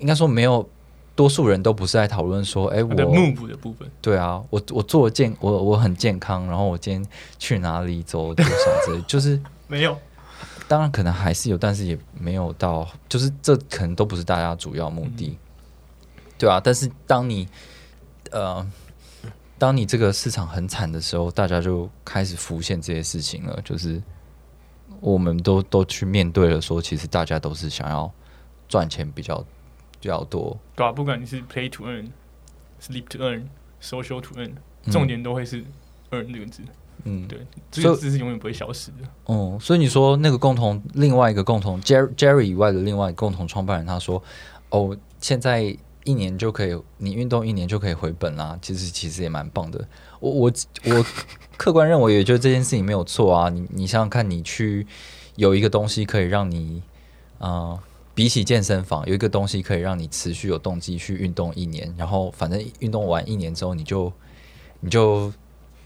[0.00, 0.68] 应该说没有
[1.16, 9.96] 多数人都不是在讨论说，哎，我的部分，对啊，我我做健我我很健康，然后我今天去哪里走多少之类，就是 没有，
[10.68, 15.38] 当然可能还是有，但是也没有到，就是这可能都不是大家主要目的，
[16.36, 17.48] 对啊，但是当你
[18.30, 18.70] 呃。
[19.58, 23.60] 当你这个市场很惨的时候，大家就开始浮现这些事情了。
[23.64, 24.00] 就是
[25.00, 28.10] 我们都都去面对了，说其实大家都是想要
[28.68, 29.44] 赚钱比较
[30.00, 30.56] 比较多。
[30.76, 32.08] 对啊，不管你是 play to earn、
[32.80, 33.42] sleep to earn、
[33.82, 34.52] social to earn，
[34.92, 35.64] 重点都会是
[36.12, 36.62] earn 这个字。
[37.04, 39.08] 嗯，对，这个字是永远不会消失的。
[39.24, 44.22] 哦，所以你说那个共同另外一个共同 Jerry Jerry 以外的另外共同创办人，他说
[44.70, 48.58] ：“哦，现在。”一年就可以，你运动一年就可以回本啦。
[48.62, 49.86] 其实其实也蛮棒的。
[50.20, 50.52] 我我
[50.84, 51.06] 我
[51.56, 53.48] 客观认为，也就这件事情没有错啊。
[53.48, 54.86] 你你想想看，你去
[55.36, 56.82] 有一个东西可以让你
[57.38, 57.78] 啊，
[58.14, 61.94] 比起健身房，有一个东西可以让你持续有动机去运动一年。
[61.96, 64.12] 然后反正运动完一年之后，你就
[64.80, 65.32] 你就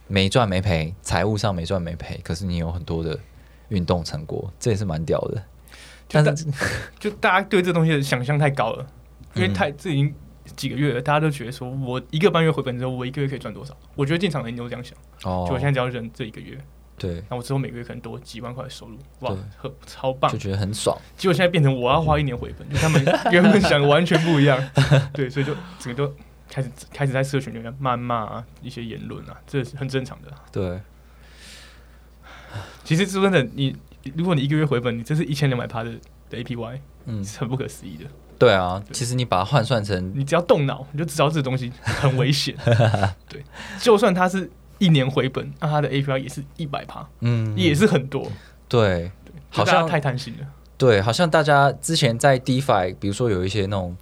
[0.06, 3.18] 没赚没赔，财务上没赚没赔，可是你有很多的
[3.70, 5.42] 运动成果，这也是蛮屌的。
[6.08, 6.46] 但是
[7.00, 8.86] 就大家对这东西的想象太高了。
[9.34, 10.14] 因为太这已经
[10.56, 13.76] 几个月了，大家都觉得说，我一个半月回本之后，我一个月可以赚多少？
[13.94, 14.96] 我觉得进场的人都这样想。
[15.24, 16.58] 哦，就我现在只要忍这一个月，
[16.98, 19.36] 对，那我之后每个月可能多几万块的收入，哇，
[19.86, 20.98] 超棒，就觉得很爽。
[21.16, 24.62] 结果现在变成我要花一年回本， 就他们原本想的完全不一样。
[25.14, 26.14] 对，所以就整个都
[26.48, 30.30] 开始开始在社群里面谩骂一些言论啊，这是很正常的。
[30.50, 30.80] 对，
[32.84, 33.74] 其实说真的，你
[34.16, 35.92] 如果你一个月回本，你这是一千两百趴的
[36.32, 38.04] 的 APY，嗯，是很不可思议的。
[38.38, 42.56] 对啊，其实你把它换算成，你只要动脑，你就知道这东西很危险。
[43.28, 43.44] 对，
[43.80, 48.26] 就算它是一年回本，那它的 APY 也是一百趴，嗯，也是很多。
[48.68, 49.12] 对，
[49.48, 50.46] 好像太贪心了。
[50.76, 53.96] 对，好像大家之前在 DeFi，比如说有一些那种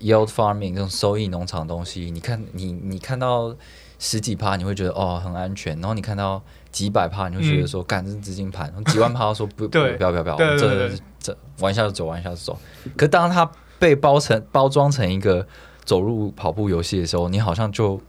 [0.00, 3.54] Yield Farming 这种收益农场的东西，你看你你看到
[3.98, 12.58] 十几趴，你会觉得哦很安全，然后你看到几百趴，你会觉得说干这是资金盘，几万趴说不 不不要不要不要，这这玩一下就走，玩一下就走。
[12.96, 15.46] 可当他被包成包装成一个
[15.84, 18.00] 走路跑步游戏的时候，你好像就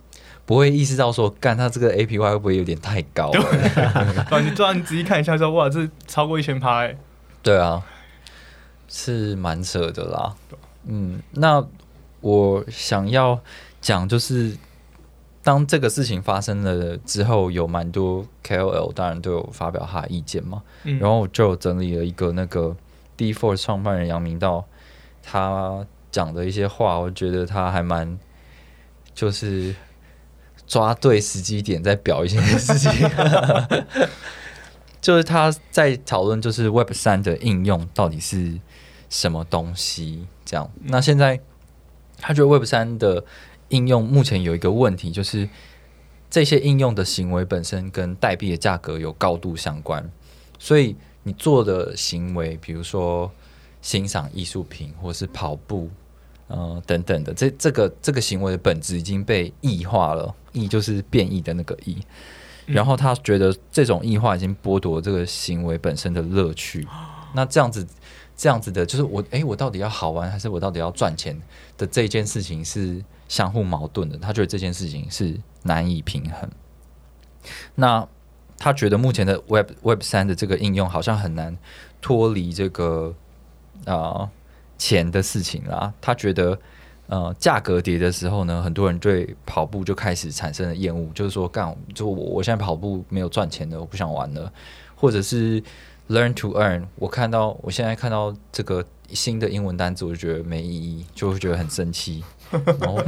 [0.46, 3.32] 不会意识到说，干他这个 APY 会不会有点太高？
[4.30, 6.96] 啊， 你突然仔细看一下说，哇，这超过一千趴哎。
[7.42, 7.84] 对啊，
[8.88, 10.36] 是蛮扯的啦。
[10.86, 11.64] 嗯，那
[12.22, 13.40] 我想要
[13.82, 14.56] 讲就是，
[15.46, 22.76] 当这个事情发生了之后，有蛮多 KOL 当然都有发表他的意见嘛，然后就整理了一个那个
[23.16, 24.66] D Four 创办人杨明道
[25.22, 28.18] 他讲的一些话，我觉得他还蛮
[29.14, 29.76] 就是
[30.66, 32.92] 抓对时机点在表一些事情。
[35.00, 38.60] 就是他在讨论，就是 Web 三的应用到底是
[39.08, 40.26] 什么东西？
[40.44, 41.40] 这样，那现在
[42.18, 43.24] 他觉得 Web 三的
[43.70, 45.48] 应用目前有一个问题，就是
[46.30, 50.10] 这些应用的行为本身跟代币的价格有高度相关，
[50.60, 53.32] 所以你做的行为，比如说
[53.82, 55.90] 欣赏艺术品或是跑步，
[56.48, 61.98] 呃等等的，这这个这个行为的本质已经被异化了，异就是变异的那个异。
[62.66, 66.88] 然后他觉得这种异化已经剥夺这个行为本身的乐趣，
[67.36, 67.86] 那这样子，
[68.36, 71.40] 这样子的，就是我，哎，我到底要好玩还是我到底要赚钱
[71.78, 74.18] 的这件事情是相互矛盾的。
[74.18, 76.50] 他觉得这件事情是难以平衡。
[77.76, 78.08] 那
[78.58, 81.58] 他觉得目前的 Web Web 三的这个应用好像很难
[82.02, 83.14] 脱离这个
[83.86, 84.30] 啊
[84.78, 85.94] 钱的事情啦。
[86.02, 86.60] 他觉得。
[87.08, 94.52] 呃，价格跌的时候呢，很多人对跑步就开始产生了厌恶，就是说，干，就我我现在跑步没有赚钱的，我不想玩了，
[94.96, 95.62] 或者是
[96.10, 102.24] learn to earn，我看到我现在看到这个新的英文单词，我就觉得没意义，就会觉得很生气，
[102.80, 103.02] 然 后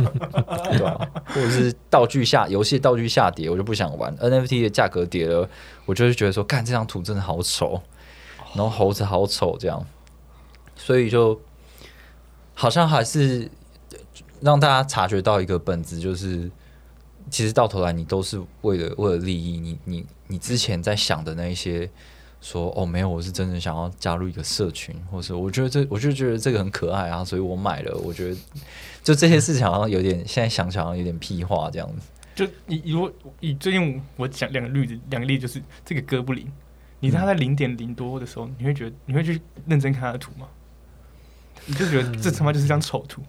[0.72, 1.10] 对吧？
[1.26, 5.50] 或者是道具下游戏道具下跌，我就不想玩 NFT 的价格跌了，
[5.86, 7.82] 我就是觉得说，干这张图真的好丑，
[8.54, 9.86] 然后猴子好丑这样，
[10.76, 11.40] 所以就
[12.54, 13.50] 好像还是。
[14.40, 16.48] 让大家察觉到一个本质，就是
[17.28, 19.60] 其实到头来你都是为了为了利益。
[19.60, 21.90] 你你你之前在想的那一些，
[22.42, 27.98] 说哦没有，我是真的想要加入一个社群，或是我觉得这我就觉得这个很可爱啊，所以我买了。
[27.98, 28.38] 我觉得
[29.04, 32.08] 就这些事情好像有点，现在想想有点屁话这样子。
[32.36, 36.48] 就你如果以最近我讲两个例子，两个例子就是这个哥布林，
[37.00, 40.48] 你在他在零点零多的时候，你会觉得你会去认真看他的图吗？
[41.66, 43.22] 你就觉得这他妈就是张丑图，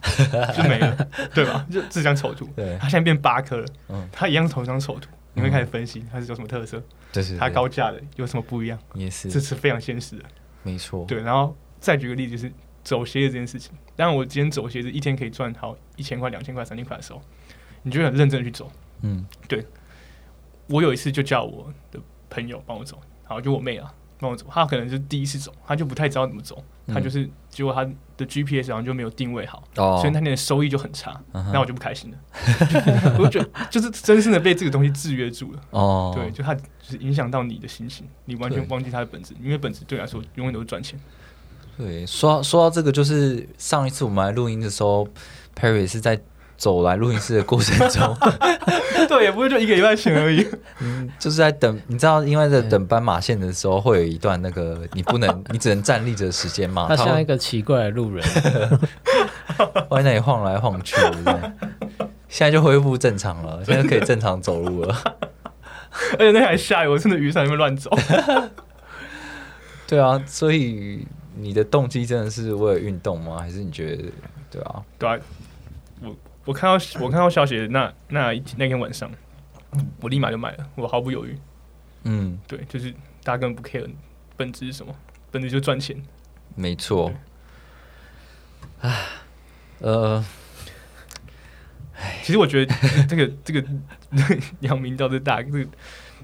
[0.54, 1.66] 就没了，对吧？
[1.72, 3.66] 就这张丑图，他现在变八颗了，
[4.12, 6.82] 他一样是同一张丑图，你会开始分析它是有什么特色，
[7.38, 8.78] 它高价的有什么不一样？
[8.94, 10.24] 也是，这是非常现实的，
[10.64, 11.04] 没错。
[11.06, 13.72] 对，然后再举个例子，就是走鞋子这件事情。
[13.94, 17.22] 当然，我今天走鞋子一天可以赚好一千块、两千块、三千块的时候，
[17.82, 18.70] 你就很认真的去走。
[19.02, 19.64] 嗯，对。
[20.66, 23.94] 我有一次就叫我的朋友帮我走，好，就我妹啊。
[24.18, 32.18] 帮我走，他可能是第一次走，他就不太知道怎么走，他就是结果他的 GPS 好像就没有定位好，所以那天的收益就很差，那我就不开心了。
[33.18, 35.60] 我就觉得就是真正的被这个东西制约住了。
[35.70, 40.98] 哦，对，就他就是影响到你的心情，你完全忘记他的本质，因为本质对来说永远都是赚钱。
[41.76, 45.06] 对，说说到这个，就是上一次我们来录音的时候
[45.54, 46.20] ，Perry 是在。
[46.58, 48.16] 走来录音室的过程中，
[49.08, 50.46] 对，也不会就一个礼拜前而已。
[50.82, 56.86] 嗯，就是在等，你知道，因为在等斑马线的时候，会有一段那个你不能， 你只能站立着时间嘛。
[56.88, 58.22] 他像一个奇怪的路人，
[59.56, 60.96] 在那里晃来晃去。
[62.28, 64.94] 现在就恢复正常了，现在可以正常走路了。
[66.12, 67.90] 而且那还下雨，我真的雨伞里面乱走。
[69.86, 73.38] 对啊，所以你的动机真的是为了运动吗？
[73.40, 74.04] 还是你觉得，
[74.50, 74.82] 对啊？
[74.98, 75.16] 对啊，
[76.48, 76.54] 我。
[76.54, 79.10] 看到我看到消息那那一那天晚上，
[80.00, 81.38] 我立马就买了，我毫不犹豫。
[82.04, 82.90] 嗯，对，就是
[83.22, 83.86] 大家根本不 care
[84.36, 84.94] 本质是什么，
[85.30, 86.02] 本质就赚钱。
[86.54, 87.12] 没错。
[88.80, 89.06] 唉，
[89.80, 90.24] 呃，
[92.22, 92.74] 其实我觉得
[93.06, 93.62] 这个这个
[94.60, 95.66] 杨明道这大这个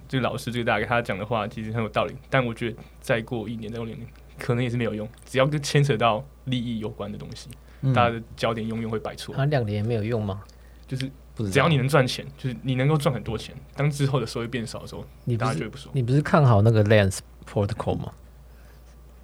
[0.09, 4.09] 这个老师这个大给他讲的话其实很有道理，但我觉得再过一年再过两年，
[4.39, 7.51] 可能也是没有用，只要跟牵扯到利益有关的东西。
[7.93, 9.35] 大家的焦点永远会摆错。
[9.35, 10.43] 它两年没有用吗？
[10.87, 11.11] 就是
[11.51, 13.55] 只要你能赚钱，就是你能够赚很多钱。
[13.75, 15.91] 当之后的收益变少的时候，你大家觉得不爽。
[15.95, 17.19] 你不是看好那个 Lens
[17.51, 18.13] Protocol 吗？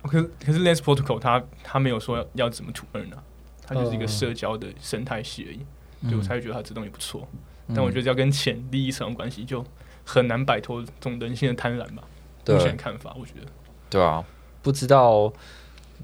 [0.03, 3.23] 可可是 Lens Protocol 它它没有说要要怎么 to earn 啊，
[3.66, 5.61] 它就是一个社交的生态系而已。
[6.03, 7.29] 所以我才会觉得它这东西不错。
[7.68, 9.64] 但我觉得要跟钱利益扯上关系，就
[10.05, 12.02] 很难摆脱这种人性的贪婪吧。
[12.46, 13.46] 目前看法，我觉得。
[13.90, 14.25] 对啊，
[14.63, 15.33] 不知道。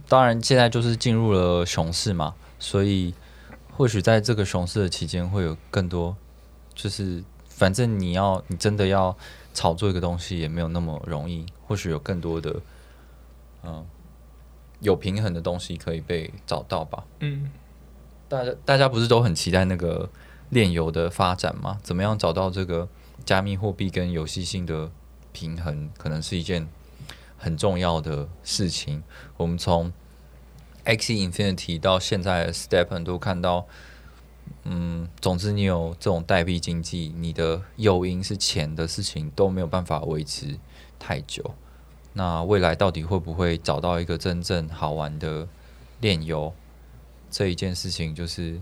[0.06, 2.34] 当然，现在就是进入了熊市嘛。
[2.58, 3.14] 所以，
[3.72, 6.16] 或许在这个熊市的期间，会有更多，
[6.74, 9.16] 就是反正你要，你真的要
[9.52, 11.46] 炒作一个东西，也没有那么容易。
[11.66, 12.60] 或许有更多的，
[13.62, 13.84] 嗯，
[14.80, 17.04] 有平衡的东西可以被找到吧。
[17.20, 17.50] 嗯，
[18.28, 20.08] 大家大家不是都很期待那个
[20.50, 21.78] 炼油的发展吗？
[21.82, 22.88] 怎么样找到这个
[23.24, 24.90] 加密货币跟游戏性的
[25.32, 26.68] 平衡，可能是一件
[27.36, 29.02] 很重要的事情。
[29.36, 29.92] 我们从
[30.86, 33.66] X Infinity 到现在，Stepen 都看到，
[34.62, 40.56] 嗯，总之你有这种代币经济，你的诱因是钱的事情都没有办法维持
[40.98, 41.54] 太久。
[42.12, 45.48] 那未来到底会不会找到一个真正好玩的
[46.00, 46.54] 炼油？
[47.30, 48.60] 这一件事情就是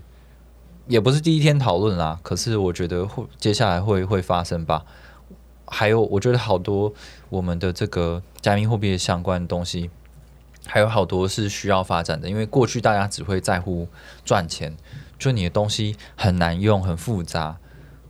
[0.87, 2.19] 也不是第一天讨论啦。
[2.23, 4.83] 可是我觉得会接下来会会发生吧。
[5.67, 6.91] 还有，我觉得好多
[7.29, 9.91] 我们的这个加密货币的相关的东西。
[10.65, 13.87] 还有好多是需要发展的，因为过去大家只会在乎
[14.23, 14.75] 赚钱，
[15.17, 17.57] 就你的东西很难用、很复杂，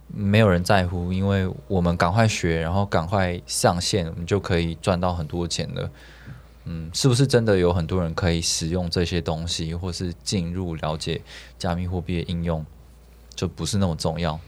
[0.07, 5.91] 没有人在乎，因为我们赶快学，然后赶快上线，我们就可以赚到很多钱了。
[6.63, 11.21] 嗯，是不是真的有很多人可以使用这些东西，或是进入了解
[11.59, 12.65] 加密货币的应用，
[13.35, 14.39] 就不是那么重要。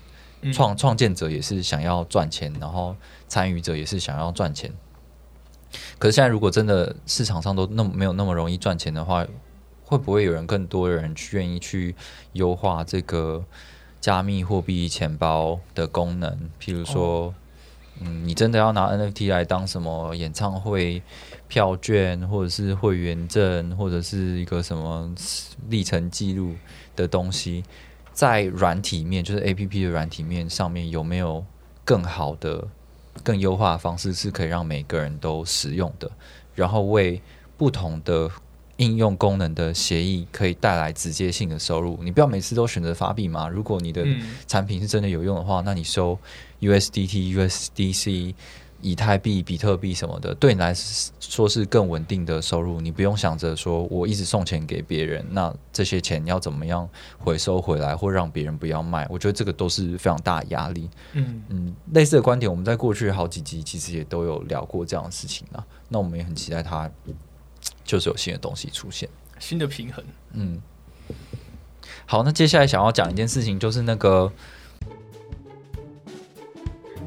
[0.53, 2.95] 创创建者也是想要赚钱，然后
[3.27, 4.71] 参与者也是想要赚钱。
[5.99, 9.25] 可是现在，如果真的市场上都那么没有那么容易赚钱的话，
[9.83, 11.95] 会不会有人更多的人去愿意去
[12.33, 13.43] 优化这个
[14.01, 16.37] 加密货币钱包的功能？
[16.61, 17.33] 譬如说，
[17.99, 21.01] 嗯，你真的要拿 NFT 来当什么演唱会
[21.47, 25.09] 票券，或者是会员证，或者是一个什么
[25.69, 26.55] 历程记录
[26.95, 27.63] 的东西，
[28.13, 31.45] 在软体面，就是 APP 的软体面上面有没有
[31.83, 32.67] 更好的？
[33.23, 36.09] 更优化的方式是可以让每个人都使用的，
[36.55, 37.21] 然后为
[37.57, 38.29] 不同的
[38.77, 41.99] 应用功能的协议可以带来直接性的收入。
[42.03, 43.47] 你不要每次都选择发币嘛？
[43.49, 44.05] 如果你的
[44.47, 46.17] 产品是真的有用的话，那你收
[46.61, 48.33] USDT、USDC。
[48.81, 50.73] 以太币、比特币什么的，对你来
[51.19, 52.79] 说是更稳定的收入。
[52.79, 59.07] 你不用想着说我一直送钱给别人，那这些钱要怎么样回收回来，或让别人不要卖？
[59.09, 60.89] 我觉得这个都是非常大的压力。
[61.13, 65.65] 嗯嗯，类似的观点，我们在过去好几集其实也都有聊过这样的事情啊。
[65.89, 66.89] 那我们也很期待它
[67.83, 69.09] 就是有新的东西出现，
[69.39, 70.03] 新的平衡。
[70.33, 70.61] 嗯，
[72.05, 74.31] 好，那接下来想要讲一件事情，就是那个。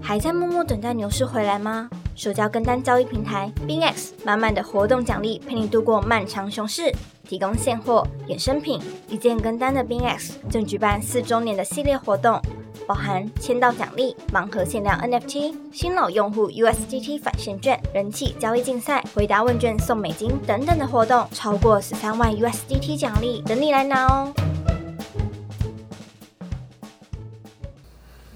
[0.02, 1.88] 还在默默等待牛市回来吗？
[2.16, 6.92] 社交跟单交易平台 BingX 满满的活动奖励，陪你度过漫长熊市，
[7.24, 12.40] 提供现货、衍生品、一键跟单的 BingX 正举办四周年的系列活动，
[12.86, 24.34] 包含签到奖励、盲盒限量 NFT、新老用户 USDT 返现券、人气交易竞赛、回答问卷送美金等等的活动，超过十三万 USDT 奖励等你来拿哦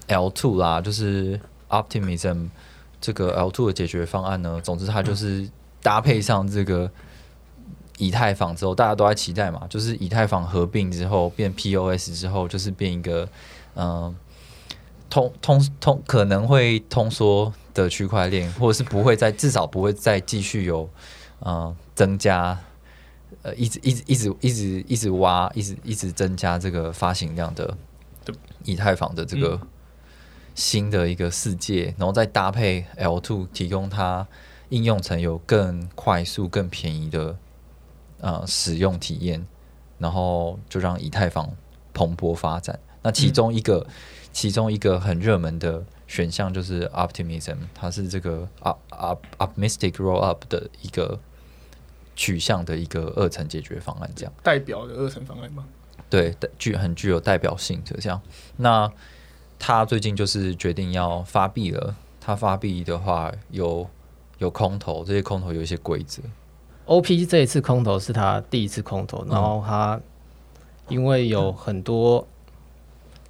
[0.07, 1.39] ！L two 啦，就是。
[1.69, 2.49] Optimism
[3.01, 5.49] 这个 L two 的解决方案呢，总之它就是
[5.81, 6.89] 搭配上这个
[7.97, 13.27] 以太坊之后，大家都在期待嘛，就是以太坊合并之后变 POS 之后，就是变一个
[13.75, 14.15] 嗯
[15.09, 20.89] 通通通可能会通缩的区块链，或者是不会再至少不会再继续有
[21.41, 22.57] 嗯增加
[23.43, 27.77] 呃一直一直一直一直一直挖一直一直增加这个发行量的
[28.63, 29.59] 以太坊的这个。
[30.55, 34.25] 新的一个世界，然后再搭配 L two 提供它
[34.69, 37.37] 应用层有更快速、更便宜的
[38.21, 39.45] 呃使用体验，
[39.99, 41.51] 然后就让以太坊
[41.93, 42.79] 蓬勃发展。
[43.03, 43.85] 那其中一个
[44.33, 51.19] 其中一个很热门的选项就是 Optimism，它是这个 Up Up Optimistic Rollup 的一个
[52.15, 55.65] 取向的一个二层解决方案，这样代表的二层方案吗？
[56.09, 58.21] 对，具很具有代表性，就这样。
[58.57, 58.89] 那
[59.67, 61.95] 他最近就是决定要发币了。
[62.21, 63.89] 他发币的话，有
[64.37, 66.21] 有空投，这些空投有一些规则。
[66.85, 69.99] OP 这一次空投是他第一次空投，然后他
[70.87, 72.27] 因为有很多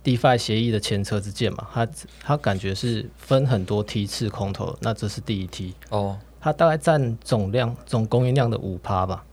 [0.04, 1.88] DeFi 协议的前车之鉴嘛，他
[2.20, 6.18] 他感觉是分很多梯次空投，那这是第一梯哦。
[6.42, 9.24] 它大概占总量总供应量的五趴吧。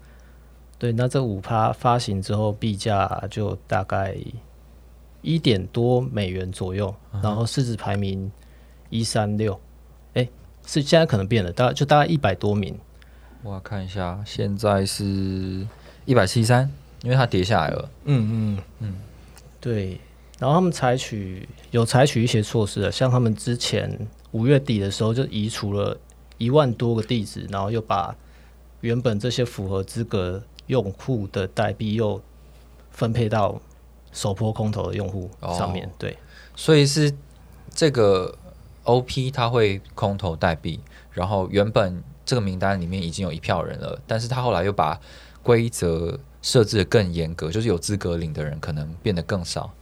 [0.78, 4.16] 对，那这五趴发行之后，币价就大概。
[5.22, 8.30] 一点多美元左右，然后市值排名
[8.90, 9.58] 一三六，
[10.14, 10.28] 哎，
[10.66, 12.76] 是现在可能变了，大概就大概一百多名。
[13.42, 15.66] 我看一下，现在是
[16.04, 16.70] 一百七三，
[17.02, 17.90] 因为它跌下来了。
[18.04, 18.94] 嗯嗯嗯，
[19.60, 20.00] 对。
[20.38, 25.96] 然后他们采取有采取一些措施的，像他们之前五月底的时候就移除了
[26.36, 28.14] 一万多个地址，然后又把
[28.80, 32.20] 原本这些符合资格用户的代币又
[32.90, 33.60] 分配到。
[34.12, 36.16] 首波空投的用户上面对，
[36.54, 37.12] 所以是
[37.70, 38.36] 这个
[38.84, 40.78] OP 他会空投代币，
[41.12, 45.00] 然后原本这个名单里面已经有一票人了，但是他后来又把
[45.42, 49.72] 规则设置的更严格，就是有资格领的人可能变得更少，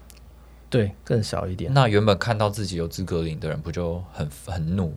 [0.69, 1.73] 对，更少一点。
[1.75, 4.95] 那原本看到自己有资格领的人不就很很怒？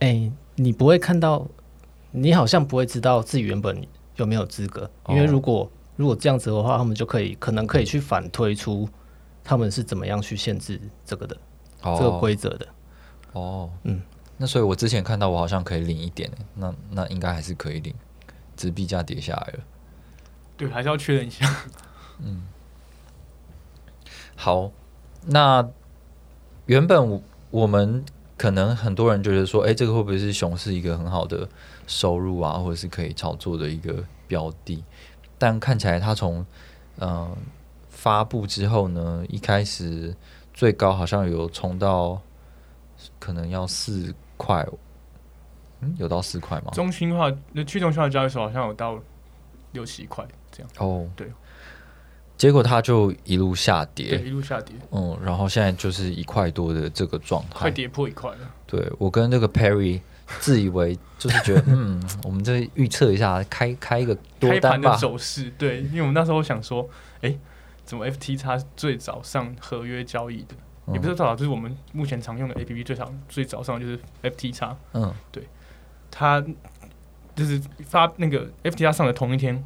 [0.00, 1.46] 哎，你不会看到，
[2.10, 3.86] 你好像不会知道自己原本
[4.16, 4.90] 有没有资格？
[5.08, 8.88] 因为如果如果这样子的话，他们就可以可能可以去反推出
[9.42, 11.36] 他们是怎么样去限制这个的
[11.82, 12.66] 这个规则的。
[13.32, 14.02] 哦，嗯，
[14.36, 17.94] 那所以我之前看到我好像可以领一点，那那应该还是可以领，
[18.56, 19.58] 只是币价跌下来了。
[20.56, 21.46] 对，还是要确认一下。
[22.22, 22.42] 嗯，
[24.36, 24.70] 好，
[25.26, 25.68] 那
[26.66, 28.04] 原本我们
[28.36, 31.48] 可能很多人觉得说，哎，这个会不会是熊市一个很好的
[31.86, 34.82] 收入啊，或者是可以炒作的一个标的？
[35.44, 36.42] 但看起来它从
[37.00, 37.36] 嗯
[37.90, 40.16] 发布之后呢，一开始
[40.54, 42.18] 最高好像有冲到
[43.18, 44.66] 可能要四块，
[45.82, 46.70] 嗯，有到四块吗？
[46.72, 48.98] 中心化那去中心化交易所好像有到
[49.72, 50.70] 六七块这样。
[50.78, 51.30] 哦，对。
[52.38, 54.74] 结果它就一路下跌，对，一路下跌。
[54.92, 58.38] 嗯，然后现在就是一块多的这个状态，快跌破一块了。
[58.66, 60.00] 对我跟那个 Perry。
[60.40, 66.88] 自以为就是觉得， 嗯，我们这预测一下，开开一个多单的走势，对，因为我们那时候想说，
[67.20, 67.34] 哎，
[67.84, 70.54] 怎么 FTX 最早上合约交易的，
[70.92, 75.46] 也不是最早，就是我们目前常用的 APP 最早最早上就是 FTX，嗯，对，
[76.10, 76.42] 它
[77.34, 79.62] 就是发那个 FTX 上的同一天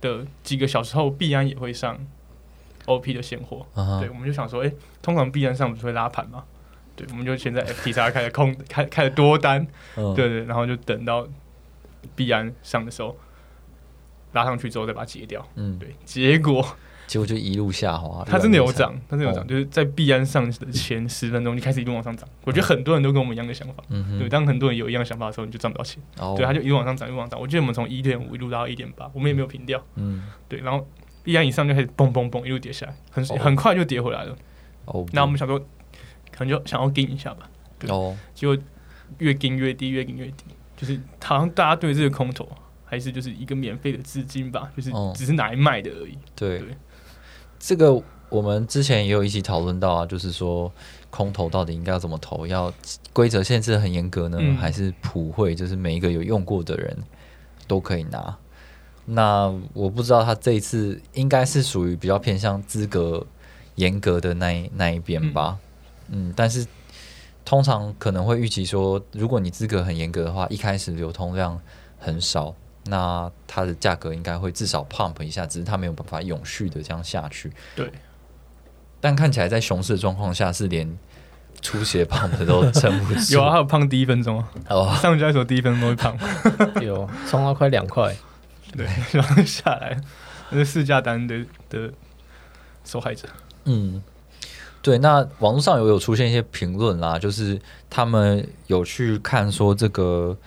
[0.00, 1.98] 的几个小时后，必安也会上
[2.86, 3.66] OP 的现货，
[4.00, 4.72] 对，我们就想说，哎，
[5.02, 6.44] 通常必安上不是会拉盘吗？
[6.96, 11.28] 对，我们就先在 FT 叉开始空 开开始多单，对对，然后就等到
[12.14, 13.16] 币安上的时候
[14.32, 16.66] 拉上去之后再把它解掉，嗯，对，结果
[17.06, 22.28] 结果就一路下滑，它真的有涨，它真的有涨，就是在币安上的前十分钟就开始一路往上涨。
[22.44, 26.02] 我觉得很多人都跟我们一样的想法，嗯对，当很多人有一样想法的时候，你就赚不到钱，
[26.36, 27.40] 对，它就一路往上涨，一路往上涨。
[27.40, 30.88] 我记得我们从一点五一路到一点八，我们也没有平掉，嗯，对，然后
[31.22, 34.36] 币安以上就开始嘣嘣嘣一路跌下来，很很快就跌回来了。
[34.86, 35.60] 哦，那我们想说。
[36.36, 37.48] 可能就想要盯一下吧，
[37.88, 38.56] 哦，结果
[39.18, 40.44] 越盯越低，越盯越低，
[40.76, 42.48] 就是好像大家对这个空头
[42.84, 46.18] 还是就是一个免费的资金吧，就是只是拿来卖的而已。
[46.34, 46.62] 对，
[47.58, 50.70] 这个我们之前也有一起讨论到啊，就是说
[51.10, 52.72] 空头到底应该要怎么投，要
[53.12, 56.96] 规则限制很严格呢，还是普惠，就是每一个有用过的人
[57.66, 58.36] 都可以拿？
[59.08, 63.24] 那我不知道他这一次应该是属于比较偏向资格
[63.76, 65.56] 严格的那那一边吧。
[65.60, 65.65] 嗯，
[66.34, 66.66] 但是
[67.44, 71.60] 通常可能会预期说，如果你资格很严格的话，一开始流通量
[71.98, 72.54] 很少，
[72.86, 77.52] 那它的价格应该会至少 pump 一下，只是它没有办法永续的这样下去。
[77.74, 77.90] 对。
[79.00, 80.98] 但看起来在熊市的状况下，是连
[81.60, 83.34] 出血胖的 都撑不住。
[83.34, 84.48] 有啊，还有胖第一分钟啊。
[84.68, 84.98] 哦。
[85.00, 86.16] 上交易所第一分钟会胖。
[86.82, 88.14] 有，冲到快两块。
[88.76, 90.00] 对，然后下来，
[90.50, 91.92] 那是试价单的的
[92.84, 93.28] 受害者。
[93.64, 94.02] 嗯。
[94.86, 97.60] 对，那网络上有有出现一些评论啦，就是
[97.90, 100.38] 他们有去看说这个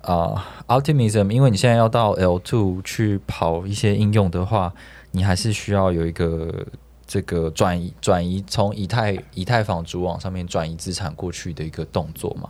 [0.00, 4.72] 啊，Optimism，因为你现在要到 L two 去跑一些应用的话，
[5.10, 6.66] 你还是需要有一个
[7.06, 12.48] 这个转移转移从以太以太坊主网上面转移资产过去的一个动作嘛。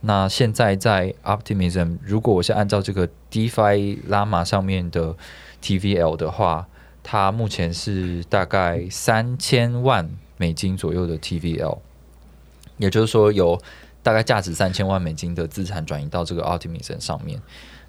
[0.00, 5.14] 那现在在 Optimism，如果我是按照这个 DeFi 拉玛上面的
[5.62, 6.66] TVL 的话，
[7.04, 10.10] 它目前是大概三千万。
[10.42, 11.78] 美金左右的 TVL，
[12.76, 13.56] 也就是说有
[14.02, 17.40] 大概价值三千万美金的资产转移到这个 Optimism 上面。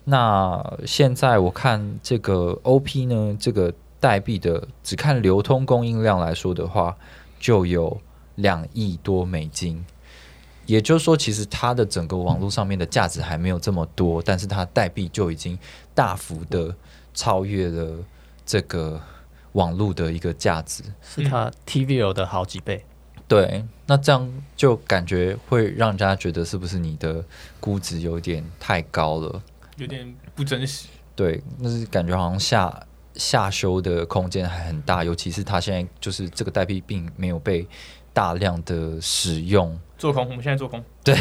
[0.03, 6.95] 那现在我看这个 OP 呢，这个代币的只看流通供应量来说的话，
[7.39, 7.99] 就有
[8.35, 9.83] 两亿多美金。
[10.67, 15.57] 也就是说，其实它的整个网络上面的价值还没有这么多，但是它代币就已经
[15.95, 16.75] 大幅的
[17.15, 17.97] 超越了
[18.45, 19.01] 这个。
[19.53, 22.83] 网络的一个价值是它 TVL 的好几倍，
[23.27, 27.23] 对，那这样就感觉会让人家觉得是不是你的
[27.59, 29.41] 估值有点太高了，
[29.77, 30.87] 有点不真实。
[31.15, 37.67] 对，那是感觉好像下下修的空间还很大，尤其是它现在就是这个代币并没有被
[38.11, 41.15] 大量的使用，做空，我们现在做空，对，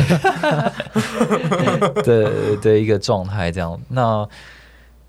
[2.02, 3.78] 的的一个状态，这样。
[3.88, 4.26] 那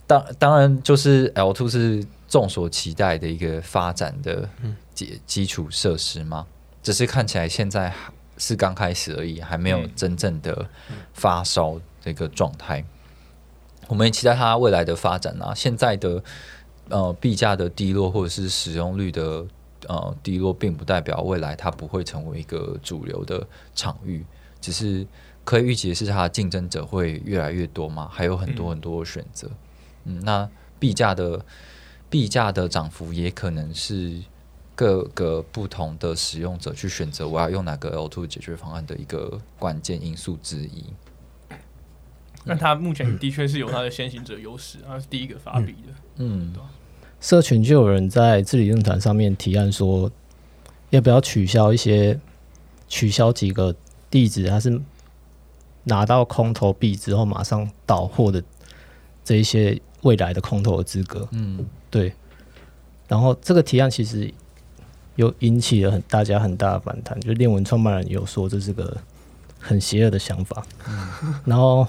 [0.05, 2.05] 当当然就是 L two 是。
[2.33, 4.49] 众所期待的一个发展的
[4.95, 6.47] 基基础设施吗？
[6.81, 7.93] 只是看起来现在
[8.39, 10.67] 是刚开始而已，还没有真正的
[11.13, 12.83] 发烧这个状态。
[13.87, 15.53] 我们也期待它未来的发展啊！
[15.53, 16.23] 现在的
[16.89, 19.45] 呃币价的低落或者是使用率的
[19.87, 24.25] 呃低落，并不代表未来它不会成为一个主流的场域。
[24.59, 25.05] 只是
[25.43, 28.09] 可以预期的是，它的竞争者会越来越多嘛？
[28.11, 29.51] 还有很多很多选择。
[30.05, 31.45] 嗯，那币价的。
[32.13, 34.19] 币价的涨幅也可能是
[34.75, 40.83] 各个不同的使用者去选择我要用哪个 L two 解决方案的一个关键因素之一。
[42.43, 45.93] 那它目前的确是有它的先行者优势，他是第一个发币的。
[46.17, 46.53] 嗯，
[47.19, 50.11] 社群就有人在治理论坛上面提案说，
[50.91, 52.19] 要不要取消一些，
[52.87, 53.75] 取消几个
[54.11, 54.79] 地址，它是
[55.85, 58.43] 拿到空投币之后马上倒货的
[59.23, 61.27] 这一些未来的空投的资格。
[61.31, 62.11] 嗯，对。
[63.07, 64.33] 然后这个提案其实
[65.15, 68.97] 有引起了很大家很大的反弹，就链文创办人有说这是个
[69.59, 70.65] 很邪恶的想法。
[70.89, 71.87] 嗯，然后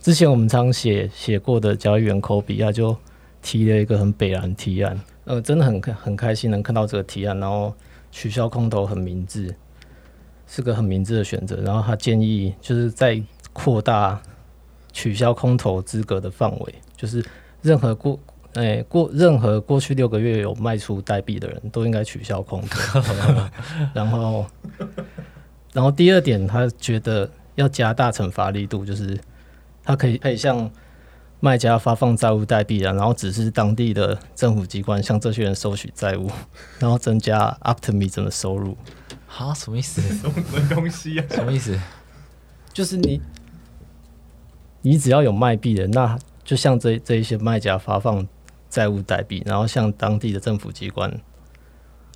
[0.00, 2.96] 之前我们常写写过的交易员科比亚就。
[3.40, 7.72] 提了一个很北然提案，呃，真的很很开心能看到这个提案，然后
[8.10, 9.54] 取消空投很明智，
[10.48, 11.56] 是个很明智的选择。
[11.62, 13.22] 然后他建议就是在
[13.52, 14.20] 扩大
[14.92, 17.24] 取消空投资格的范围，就是
[17.62, 18.18] 任何过
[18.60, 23.00] 哎过任何过去六个月有卖出代币的人都应该取消空投。
[23.94, 24.46] 然后，
[25.72, 29.18] 然后第二点，他觉得要加大惩罚力度，就是
[29.84, 30.70] 他可以可以向。
[31.40, 36.28] 卖家发放债务代币啊，然后只是当地的政府机关向这些人收取债务，
[36.80, 38.76] 然后增加 Optimism 的收入。
[39.28, 40.02] 哈，什么意思？
[40.02, 40.34] 什么
[40.68, 41.24] 东西啊？
[41.30, 41.78] 什么意思？
[42.72, 43.22] 就是你，
[44.82, 48.26] 你只要有卖币的，那就像这这一些卖家发放
[48.68, 51.12] 债务代币，然后向当地的政府机关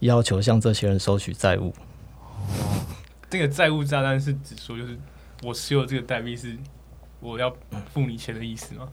[0.00, 1.74] 要求向这些人收取债务。
[2.18, 2.84] 哦，
[3.30, 4.98] 这个债务炸弹是指说，就是
[5.42, 6.56] 我持有这个代币是
[7.20, 7.54] 我要
[7.92, 8.88] 付你钱的意思吗？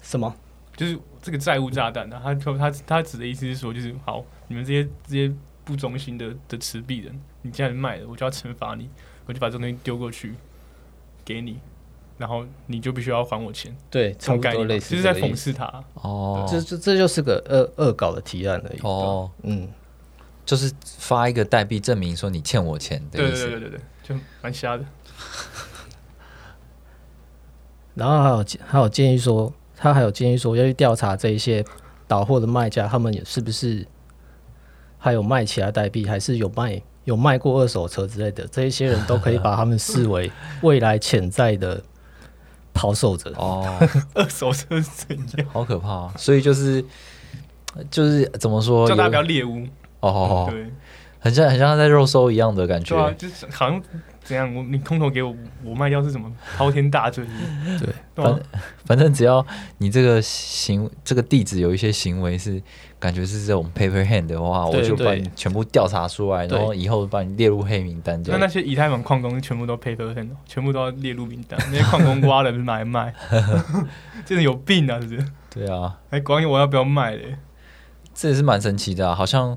[0.00, 0.34] 什么？
[0.76, 2.20] 就是这个债务炸弹呢？
[2.22, 8.88] 他他他指的意思是说，就是好，你们这些这些不忠心的的持币人，你既然卖了，我就要惩罚你，
[9.26, 10.34] 我就把这东西丢过去
[11.24, 11.58] 给你，
[12.18, 13.74] 然后你就必须要还我钱。
[13.88, 15.82] 对，差不多类似，就是在讽刺他。
[15.94, 18.78] 哦，这这这就是个恶恶搞的提案而已。
[18.82, 19.66] 哦，嗯，
[20.44, 23.46] 就是发一个代币证明说你欠我钱的意思。
[23.46, 24.84] 对对对对对，就蛮瞎的。
[27.94, 29.50] 然后还有还有建议说。
[29.80, 31.64] 他还有建议说，要去调查这一些
[32.08, 33.86] 倒货的卖家，他们也是不是
[34.98, 38.44] 还有卖其他代币，还是有卖有卖过二手车之类的？
[38.48, 40.28] 这一些人都可以把他们视为
[40.62, 41.80] 未来潜在的
[42.72, 43.32] 抛售者。
[43.36, 43.66] 哦，
[44.14, 45.46] 二手车怎样？
[45.52, 45.88] 好可怕！
[45.88, 46.84] 啊所以就是
[47.90, 48.88] 就是怎么说？
[48.88, 49.66] 叫大家不要猎物。
[50.00, 50.70] 哦，对，
[51.18, 52.94] 很像很像在肉搜一样的感觉。
[52.94, 53.82] 对啊，就是好像。
[54.28, 54.54] 怎样？
[54.54, 57.24] 我你空投给我，我卖掉是什么滔天大罪？
[57.80, 58.40] 对，反
[58.84, 59.44] 反正只要
[59.78, 62.62] 你这个行这个地址有一些行为是
[62.98, 68.22] 感觉是这种 paper hand 的话，我就把你全部调查出来，然后以后把你列入黑名单。
[68.26, 71.58] 那那些以太坊矿工全部都 paper hand，全部都要列入名单。
[71.72, 73.14] 那些矿工挖了不是买卖，
[74.26, 75.00] 真的有病啊！
[75.00, 75.24] 是不是？
[75.50, 77.36] 对啊，还管我要不要卖嘞？
[78.14, 79.56] 这也是蛮神奇的，好像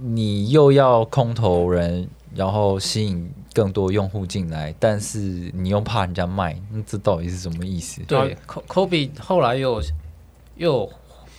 [0.00, 3.32] 你又要空投人，然后吸引。
[3.54, 5.18] 更多用户进来，但是
[5.52, 8.00] 你又怕人家卖，那这到底是什么意思？
[8.04, 9.78] 对，Kobe 后来又
[10.56, 10.90] 又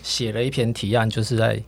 [0.03, 1.59] 写了一篇提案，就是在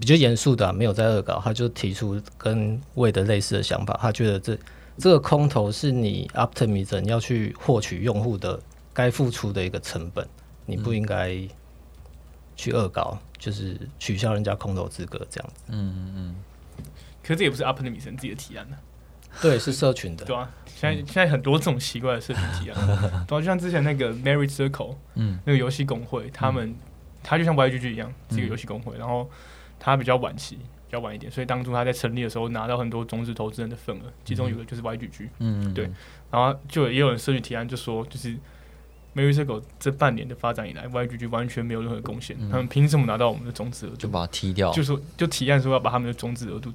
[0.00, 3.98] 比较严肃的，没有在恶搞，他就提出跟魏的类似的想法。
[4.00, 4.58] 他觉得这
[4.96, 8.58] 这个空投是你 Optimism 要去获取用户的
[8.94, 10.26] 该付出的一个成本，
[10.64, 11.36] 你不应该
[12.56, 15.64] 去恶搞，就是取消人家空投资格这样子。
[15.68, 16.34] 嗯嗯嗯。
[17.28, 18.76] 可是这也不是 Optimism 自己的提案呢。
[19.42, 20.24] 对，是社群的。
[20.24, 22.86] 对啊，现在现在很多这种奇怪的社群提案，
[23.28, 26.74] 对啊，就像之前那个 Mary Circle，嗯，那个游戏公会，他们，
[27.22, 29.28] 他就像 YGG 一样，是一个游戏公会，然后
[29.78, 35.84] 他比较晚期，比较晚一点，所以当初他在成立的时候拿到很多种子投资人的份额，其中有个就是 YGG，嗯，对，
[36.30, 38.34] 然后就也有人社群提案就说，就是
[39.14, 43.96] Mary Circle 这半年的发展以来，YGG 完全没有任何贡献，他们凭什么拿到我们的种子额度？
[43.96, 46.72] 就把它踢掉，就说就提案说要把他们的种子额度。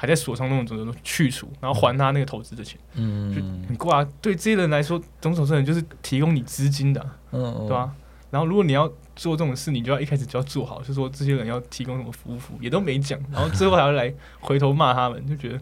[0.00, 4.02] 还在锁上那种种子都去除，然后还他那个投资的钱，嗯，就很挂。
[4.22, 7.92] 对这些人来说，种种人就是提供你资金的，嗯，对吧？
[8.30, 15.60] 然后如果你要做这种事，你就要一开始就要做好，就说这些人要提供什么服务服，也都没讲，然后最后还要来回头骂他们，就觉得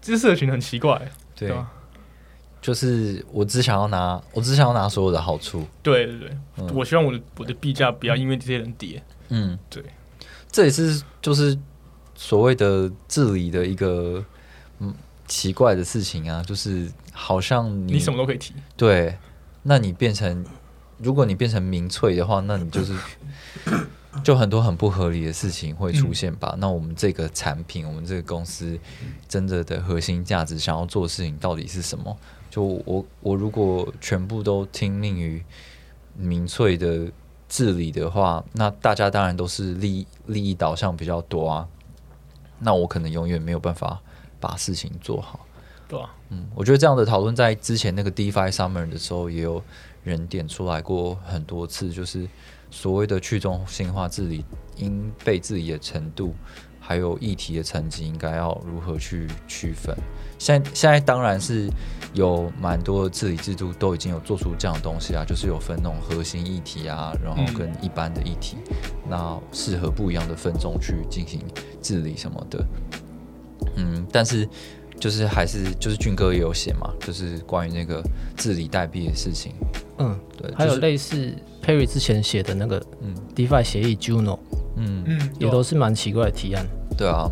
[0.00, 0.98] 这些社群很奇怪，
[1.36, 1.70] 对吧？
[2.62, 5.62] 就是我只想要拿，我只想要拿所有的好处。
[5.82, 6.18] 对对
[6.56, 9.02] 对，我希望我的我的币价不要因为这些人跌。
[9.28, 9.84] 嗯，对，
[10.50, 11.58] 这也是就是。
[12.14, 14.24] 所谓的治理的一个
[14.78, 14.94] 嗯
[15.26, 19.16] 奇怪的事情啊，就是好像你什么都可以提，对，
[19.62, 20.44] 那你变成
[20.98, 22.94] 如果你变成民粹的话，那你就是
[24.22, 26.54] 就很多很不合理的事情会出现吧？
[26.58, 28.78] 那我们这个产品，我们这个公司
[29.26, 32.16] 真的的核心价值，想要做的事情到底是什么？
[32.50, 35.42] 就我我如果全部都听命于
[36.14, 37.10] 民粹的
[37.48, 41.66] 治理的话，那大家当然都是利利益导向比较多啊。
[42.62, 44.00] 那我可能永远没有办法
[44.38, 45.46] 把事情做好。
[45.88, 49.62] 对啊，嗯，我觉得这样的讨论在之前那个 DeFi Summer 的时候也有
[50.04, 52.26] 人点出来过很多次，就是
[52.70, 54.44] 所谓的去中心化治理
[54.76, 56.34] 应被治理的程度。
[56.84, 59.96] 还有议题的层级应该要如何去区分？
[60.42, 61.70] 现在现在当然是
[62.14, 68.56] 有蛮多的治理制度都已经有做出这样的东西啊，就是有分那种核心议题啊，然后跟一般的议题，
[69.08, 71.40] 那适合不一样的分众去进行
[71.80, 72.66] 治理什么的。
[73.76, 74.48] 嗯，但是
[74.98, 78.02] 就是还是就是俊哥也有写嘛，就是关于那个
[78.36, 79.52] 治理代币的事情。
[79.98, 81.32] 嗯，对，还有类似
[81.64, 84.40] Perry 之前写的那个嗯 DeFi 协议 Juno。
[84.74, 86.66] 嗯嗯，也都是蛮奇怪的提案。
[86.98, 87.30] 对啊，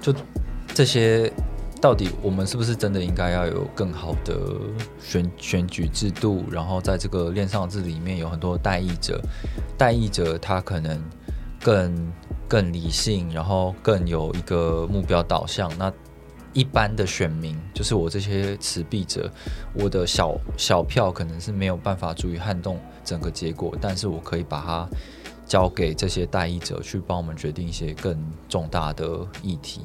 [0.00, 0.14] 就
[0.74, 1.31] 这些，
[1.82, 4.38] 到底我们是不是真的应该要有更好的
[5.00, 6.44] 选选举制度？
[6.48, 9.20] 然后在这个链上制里面有很多代议者，
[9.76, 11.02] 代议者他可能
[11.60, 12.12] 更
[12.46, 15.68] 更理性，然后更有一个目标导向。
[15.76, 15.92] 那
[16.52, 19.28] 一般的选民，就是我这些持币者，
[19.74, 24.88] 我的小小票可能是没有办法足以撼动整个结果，但是我可以把它。
[25.44, 28.16] 交给这些代议者去帮我们决定一些更
[28.48, 29.82] 重大的议题，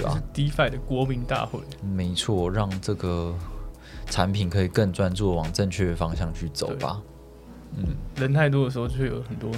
[0.00, 3.34] 对吧？DeFi 的国民大会，没错，让这个
[4.06, 7.00] 产品可以更专注往正确的方向去走吧。
[7.76, 7.84] 嗯，
[8.16, 9.50] 人太多的时候就会有很多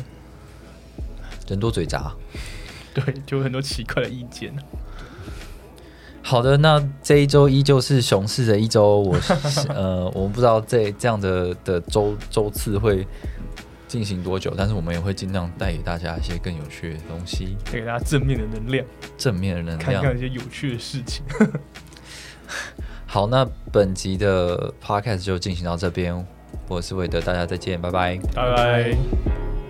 [1.49, 2.13] 人多嘴杂，
[2.93, 4.53] 对，就有很多奇怪的意见。
[6.23, 9.17] 好的，那这一周依旧是熊市的一周，我
[9.75, 13.07] 呃，我们不知道这这样的的周周次会。
[13.93, 14.55] 进行多久？
[14.57, 18.87] 但是我们也会尽量带给大家一些更有趣的东西，带给大家正面的能量，
[19.19, 21.23] 正面的能量，看看一些有趣的事情。
[23.05, 26.27] 好，那本集的 podcast 就进行到这边，
[26.69, 29.62] 我是韦德，大家再见，拜拜，拜拜。